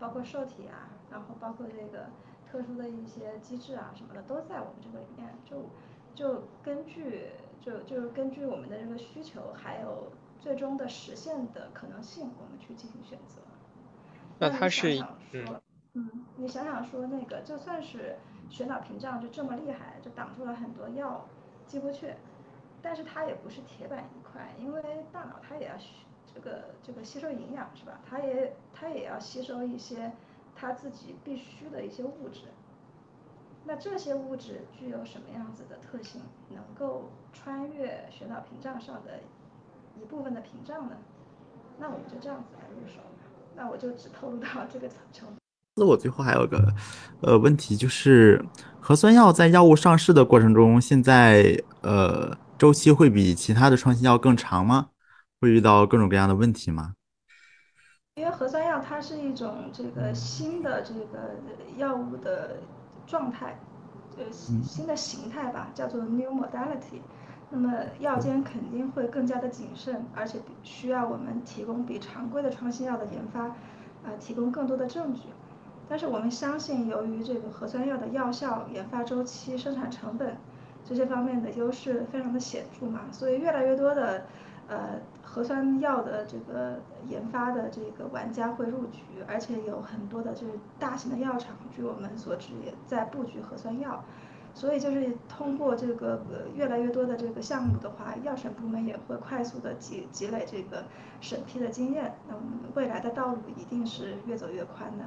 [0.00, 0.90] 包括受体啊。
[1.08, 2.06] 然后包括这个
[2.50, 5.66] 特殊的一些机制啊什么的都在我们这个里面，就
[6.16, 10.10] 就根据就就是根据我们的这个需求，还有
[10.40, 13.40] 最终的实现的可能性，我们去进行选择。
[14.38, 15.60] 那他是嗯
[15.94, 18.16] 嗯，你想想说那个就算是
[18.48, 21.26] 血脑屏障就这么厉害，就挡住了很多药
[21.66, 22.14] 进不去，
[22.82, 24.82] 但是它也不是铁板一块，因为
[25.12, 25.74] 大脑它也要
[26.34, 28.00] 这个这个吸收营养是吧？
[28.08, 30.12] 它也它也要吸收一些。
[30.58, 32.44] 它自己必须的一些物质，
[33.66, 39.20] 那这些物质具有什么样子的特性，能够穿越血脑屏障上的
[40.00, 40.96] 一部分的屏障呢？
[41.78, 43.00] 那我们就这样子来入手。
[43.56, 45.34] 那我就只透露到这个程度。
[45.74, 46.72] 那我最后还有个
[47.20, 48.44] 呃问题，就是
[48.80, 54.88] 核酸药在药物上市的过程中，现在呃周期会比其他的创新药更长吗？
[55.40, 56.94] 会遇到各种各样的问题吗？
[58.14, 61.36] 因为核酸药它是一种这个新的这个
[61.76, 62.56] 药物的
[63.06, 63.60] 状态，
[64.16, 67.02] 呃新的形态吧，叫做 new modality。
[67.58, 73.56] 那么药监肯定会更加的谨慎，而且需要我们提供比常规的创新药的研发，
[74.04, 75.22] 呃提供更多的证据。
[75.88, 80.36] 但是我们相信，由于这个核酸药的药效、研发周期、生产成本
[80.84, 84.24] 这些方面的优势非常的显著嘛，所以越来越多的。
[84.68, 94.02] 呃，核酸药的这个研发的这个玩家会入局，而且有很多的就是大型的药厂，据我们所知也在布局核酸药，
[94.56, 100.86] 所以就是通过这个越来越多的这个项目的话，药审部门也会快速的积积累这个
[101.20, 105.04] 审批的经验，那我们未来的道路一定是越走越宽的。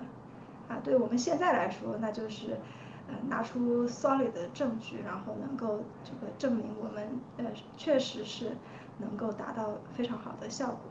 [0.67, 2.59] 啊，对我们现在来说，那就是
[3.07, 7.45] 呃拿出 solid 的证据，然后能够这个证明我们呃
[7.75, 8.55] 确实是。
[9.01, 10.81] 能够达到非常好的效果。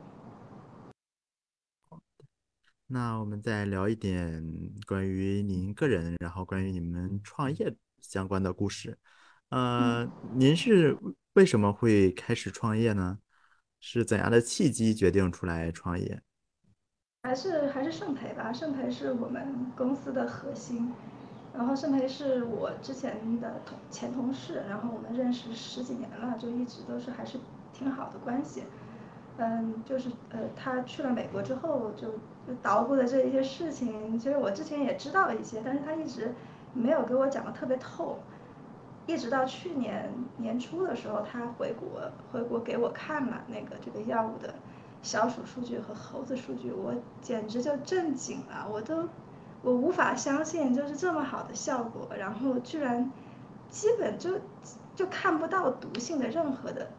[2.86, 4.42] 那我们再聊一点
[4.86, 8.98] 关于您个人，然后关于你们创业相关的故事。
[9.50, 10.96] 呃，您是
[11.34, 13.18] 为什么会开始创业呢？
[13.80, 16.20] 是怎样的契机决定出来创业？
[17.22, 20.92] 还是还是盛培吧，盛培是我们公司的核心。
[21.54, 27.38] 然后盛培是我之前的同前同事，然后我们认识十几年了，就一直都是还是
[27.72, 28.64] 挺好的关系。
[29.38, 32.12] 嗯，就是呃，他去了美国之后，就
[32.46, 36.34] 就捣鼓的这一些事情，其实我之前也知道了一些，但是他一直
[36.72, 38.18] 没有给我讲的特别透。
[39.06, 44.54] 一直到去年年初的时候，他回国回国给我看了那个这个药物的
[45.00, 49.08] 小鼠数据和猴子数据，我简直就震惊了，我都
[49.62, 53.10] 我无法相信，就是这么好的效果，然后居然
[53.70, 54.38] 基本就
[54.94, 56.90] 就看不到毒性的任何的，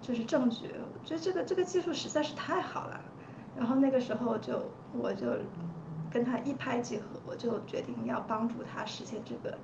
[0.00, 2.98] 就是证据，我觉得这个这个技术实在是太好了，
[3.54, 5.26] 然后那个时候就我就
[6.10, 9.58] 跟他一拍即合，我就决定要帮助他实现这个。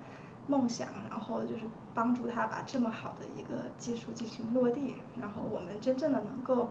[0.51, 6.71] 梦想，然后就是帮助他把这么好的一个技术进行落地，然后我们真正的能够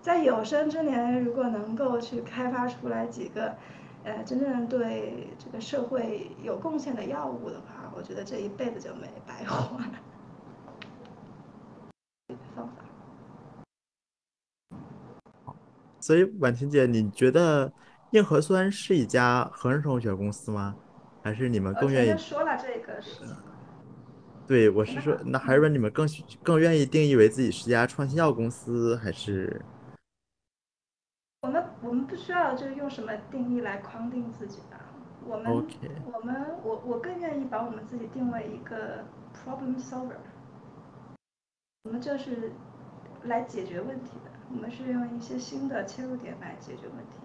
[0.00, 3.54] 在有生之年，如果能够去开发出来几个，
[4.02, 9.78] 呃，真正对这个社会有贡献的药物的话，我觉得这一辈子就没白活。
[12.56, 12.74] 方法。
[16.00, 17.72] 所以婉婷姐，你觉得
[18.12, 20.76] 硬核酸是一家合成生物学公司吗？
[21.22, 22.18] 还是你们更愿意？
[22.18, 23.00] 说了这个。
[24.46, 26.06] 对，我是说，那还是说你们更
[26.42, 29.62] 更愿意定义为自己是家创新药公司，还是？
[31.40, 34.78] 我们我们不需要就是用什么定义来框定自己的。
[35.24, 35.50] 我们
[36.12, 40.18] 我们我我更愿意把我们自己定位一个 problem solver。
[41.84, 42.52] 我们就是
[43.22, 47.16] 来解决问题的，我们是用一些新的切入点来解决问题。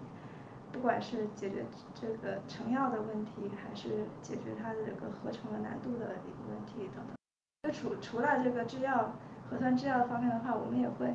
[0.72, 1.64] 不管是解决
[1.94, 7.16] 这个成药的问题，还是解决它的这个合成的难度的一个问题等等。
[7.62, 9.12] 就除除了这个制药
[9.48, 11.14] 核酸制药方面的话，我们也会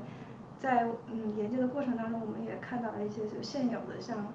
[0.59, 4.25] 在嗯研究的过程当中，我们也看到了一些就现有的像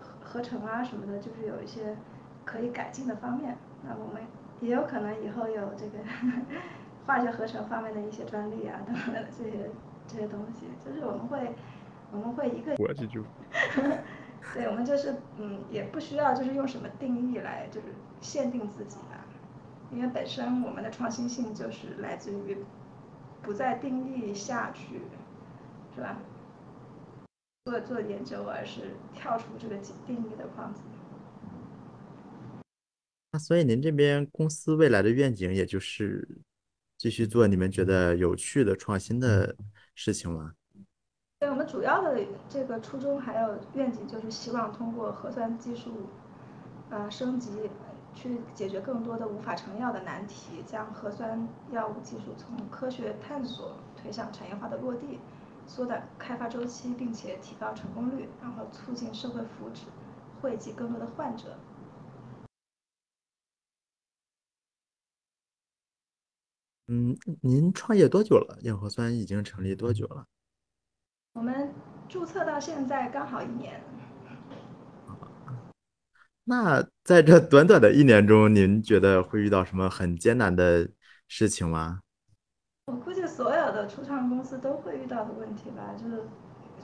[0.00, 1.96] 合合成啊什么的，就是有一些
[2.44, 3.56] 可以改进的方面。
[3.82, 4.22] 那我们
[4.60, 5.98] 也有可能以后有这个
[7.06, 9.70] 化学合成方面的一些专利啊等等的这些
[10.06, 11.54] 这些东西，就是我们会
[12.12, 12.74] 我们会一个。
[12.78, 13.24] 我记住。
[14.52, 17.86] 对，我们就是嗯，也不需要就是用什么定义来就是
[18.20, 19.24] 限定自己吧，
[19.92, 22.58] 因为本身我们的创新性就是来自于
[23.42, 25.00] 不在定义下去，
[25.94, 26.18] 是吧？
[27.64, 29.76] 做做研究，而是跳出这个
[30.06, 30.82] 定义的框子。
[33.32, 36.28] 那所以您这边公司未来的愿景，也就是
[36.98, 39.56] 继续做你们觉得有趣的创新的
[39.94, 40.52] 事情吗？
[41.44, 45.90] 对我们主要的这个初衷还有愿景，就是希望通过核酸技术，
[46.88, 47.68] 呃升级，
[48.14, 55.18] 去解决更多的无法成药的难题，将核酸药物技术从科学探索推向产业化的落地，
[55.66, 59.82] 缩短开发周期，并且提高成功率，然后促进社会福祉，
[60.40, 61.58] 惠及更多的患者。
[66.86, 68.56] 嗯，您创业多久了？
[68.62, 70.24] 硬核酸已经成立多久了？
[71.34, 71.68] 我们
[72.08, 73.80] 注册到现在刚好一年。
[76.44, 80.88] 那在这短短的一年中，您觉得会遇到什么很艰难的
[81.26, 81.98] 事情吗？
[82.86, 86.22] 我估计所有的初创公司都会遇到的问题吧，就是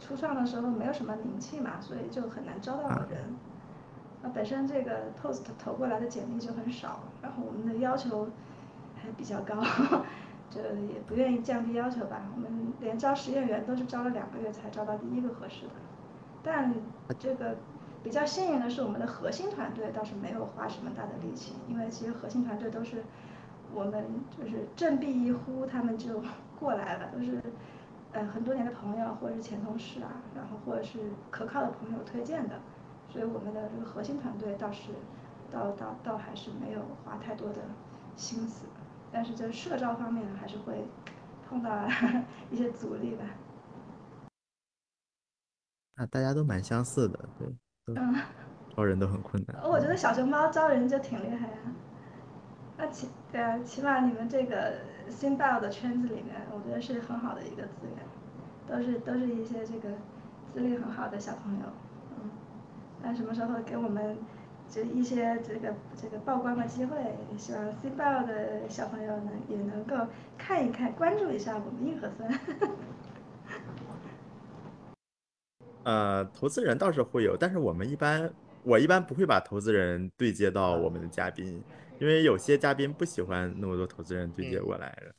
[0.01, 3.33] 初创的时候没有什么名气嘛，所以就很难招到人。
[4.23, 8.29] 那本身这个 Post 投过来的简历就很少，然后我们的要求
[9.01, 9.63] 还比较高。
[10.51, 15.73] 这也不愿意降低要求吧，我们连招实验员都是招了两个月才招到第一个合适的，
[16.43, 16.75] 但
[17.19, 17.57] 这个
[18.03, 23.05] 比较幸运的是，我们的核心团队倒是没有花什么大的力气，因为其实核心团队都是
[23.73, 24.05] 我们
[24.37, 26.21] 就是振臂一呼，他们就
[26.59, 27.41] 过来了，都是
[28.13, 30.99] 呃很多年的朋友或者是前同事啊，然后或者是
[31.31, 32.57] 可靠的朋友推荐的，
[33.09, 34.91] 所以我们的这个核心团队倒是
[35.51, 37.61] 倒倒倒还是没有花太多的
[38.17, 38.67] 心思。
[39.13, 40.87] 但是就社招方面还是会
[41.49, 41.71] 碰到
[42.51, 43.25] 一些阻力吧。
[45.97, 47.49] 啊，大家都蛮相似的，对，
[47.95, 48.15] 嗯，
[48.75, 49.63] 招人都很困难。
[49.69, 51.57] 我觉得小熊猫招人就挺厉害呀。
[52.77, 57.99] 那起，对啊，起码你们这个新 bio 的圈子里面，我觉得是很好的一个资源，
[58.67, 59.91] 都是都是一些这个
[60.53, 61.67] 资历很好的小朋友，
[62.17, 62.31] 嗯，
[63.03, 64.17] 那什么时候给我们？
[64.71, 66.97] 就一些这个这个曝光的机会，
[67.37, 69.97] 希望 C 报的小朋友能也能够
[70.39, 72.41] 看一看，关注一下我们硬核酸。
[75.83, 81.61] 呃，投资人倒是会有，但是我们一般，我一般不会把投资人对接到我们的嘉宾，
[81.99, 85.15] 因为有些嘉宾不喜欢那么多投资人对接过来的。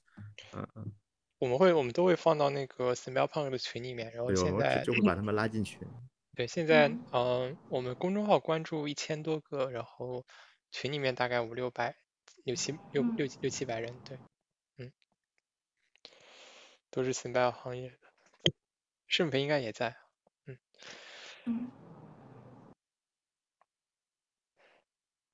[0.54, 0.92] 嗯嗯。
[1.40, 5.80] 我们会，我们都会放到那个 s m e l Punk 的群里面，然后现在就会把他们拉进群。
[6.42, 10.26] 对，现在嗯，我们公众号关注一千多个，然后
[10.72, 11.96] 群里面大概五六百，
[12.44, 14.18] 六七六六六七百人，对，
[14.78, 14.92] 嗯，
[16.90, 17.98] 都是 e l 行业的，
[19.08, 19.96] 盛培应该也在，
[20.48, 20.58] 嗯
[21.46, 21.72] 嗯。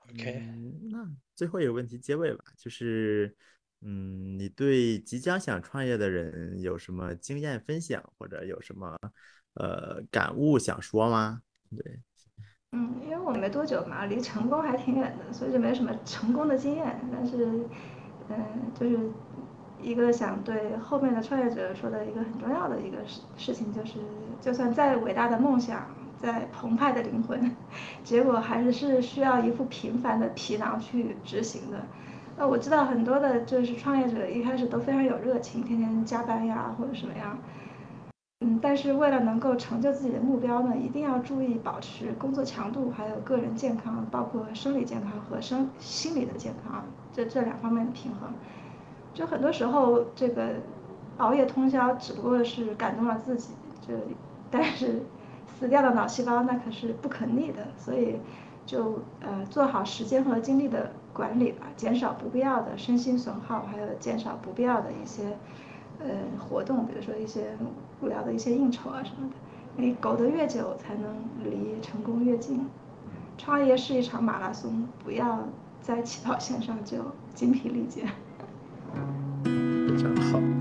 [0.10, 0.42] OK，
[0.92, 3.34] 那最后一个问题结尾吧，就是。
[3.82, 8.98] 嗯，你对即将想创业的人有什么经验分享，或者有什么
[9.60, 11.42] 呃感悟想说吗？
[11.76, 12.00] 对，
[12.72, 17.00] 嗯，因为我没多久嘛，离成功还挺远的，所以就没什么成功的经验。
[17.12, 17.46] 但是，
[18.30, 18.38] 嗯，
[18.80, 18.98] 就是
[19.82, 24.00] 一个想对后面的创业者说的一个很重要的一个事事情，就是
[24.40, 25.88] 就算再伟大的梦想，
[26.18, 27.56] 再澎湃的灵魂，
[28.04, 31.82] 结果还是是需要一副平凡的皮囊去执行的。
[32.38, 37.38] 那，我知道很多的，就是创业者一开始都非常有热情，天天加班呀，或者什么样。
[38.40, 48.30] 嗯，但是为了能够成就自己的目标呢，一定要注意保持工作强度，还有个人健康，包括生理健康和生心理的健康，这这两方面的平衡。
[49.14, 50.58] 就很多时候，这个
[51.18, 53.96] 熬夜通宵只不过是感动了自己，就
[54.52, 55.02] 但是
[55.60, 58.20] 死掉的脑细胞那可是不可逆的，所以
[58.68, 60.92] 就呃做好时间和精力的。
[61.14, 65.36] 管理吧，减少不必要的身心损耗，还有减少不必要的一些
[66.00, 66.08] 呃
[66.40, 67.58] 活动，比如说一些
[68.02, 69.36] 无聊的一些应酬啊什么的。
[69.76, 72.68] 你苟得越久，才能离成功越近。
[73.38, 75.48] 创业是一场马拉松，不要
[75.82, 76.98] 在起跑线上就
[77.36, 78.02] 精疲力竭。
[79.44, 80.57] 非常好。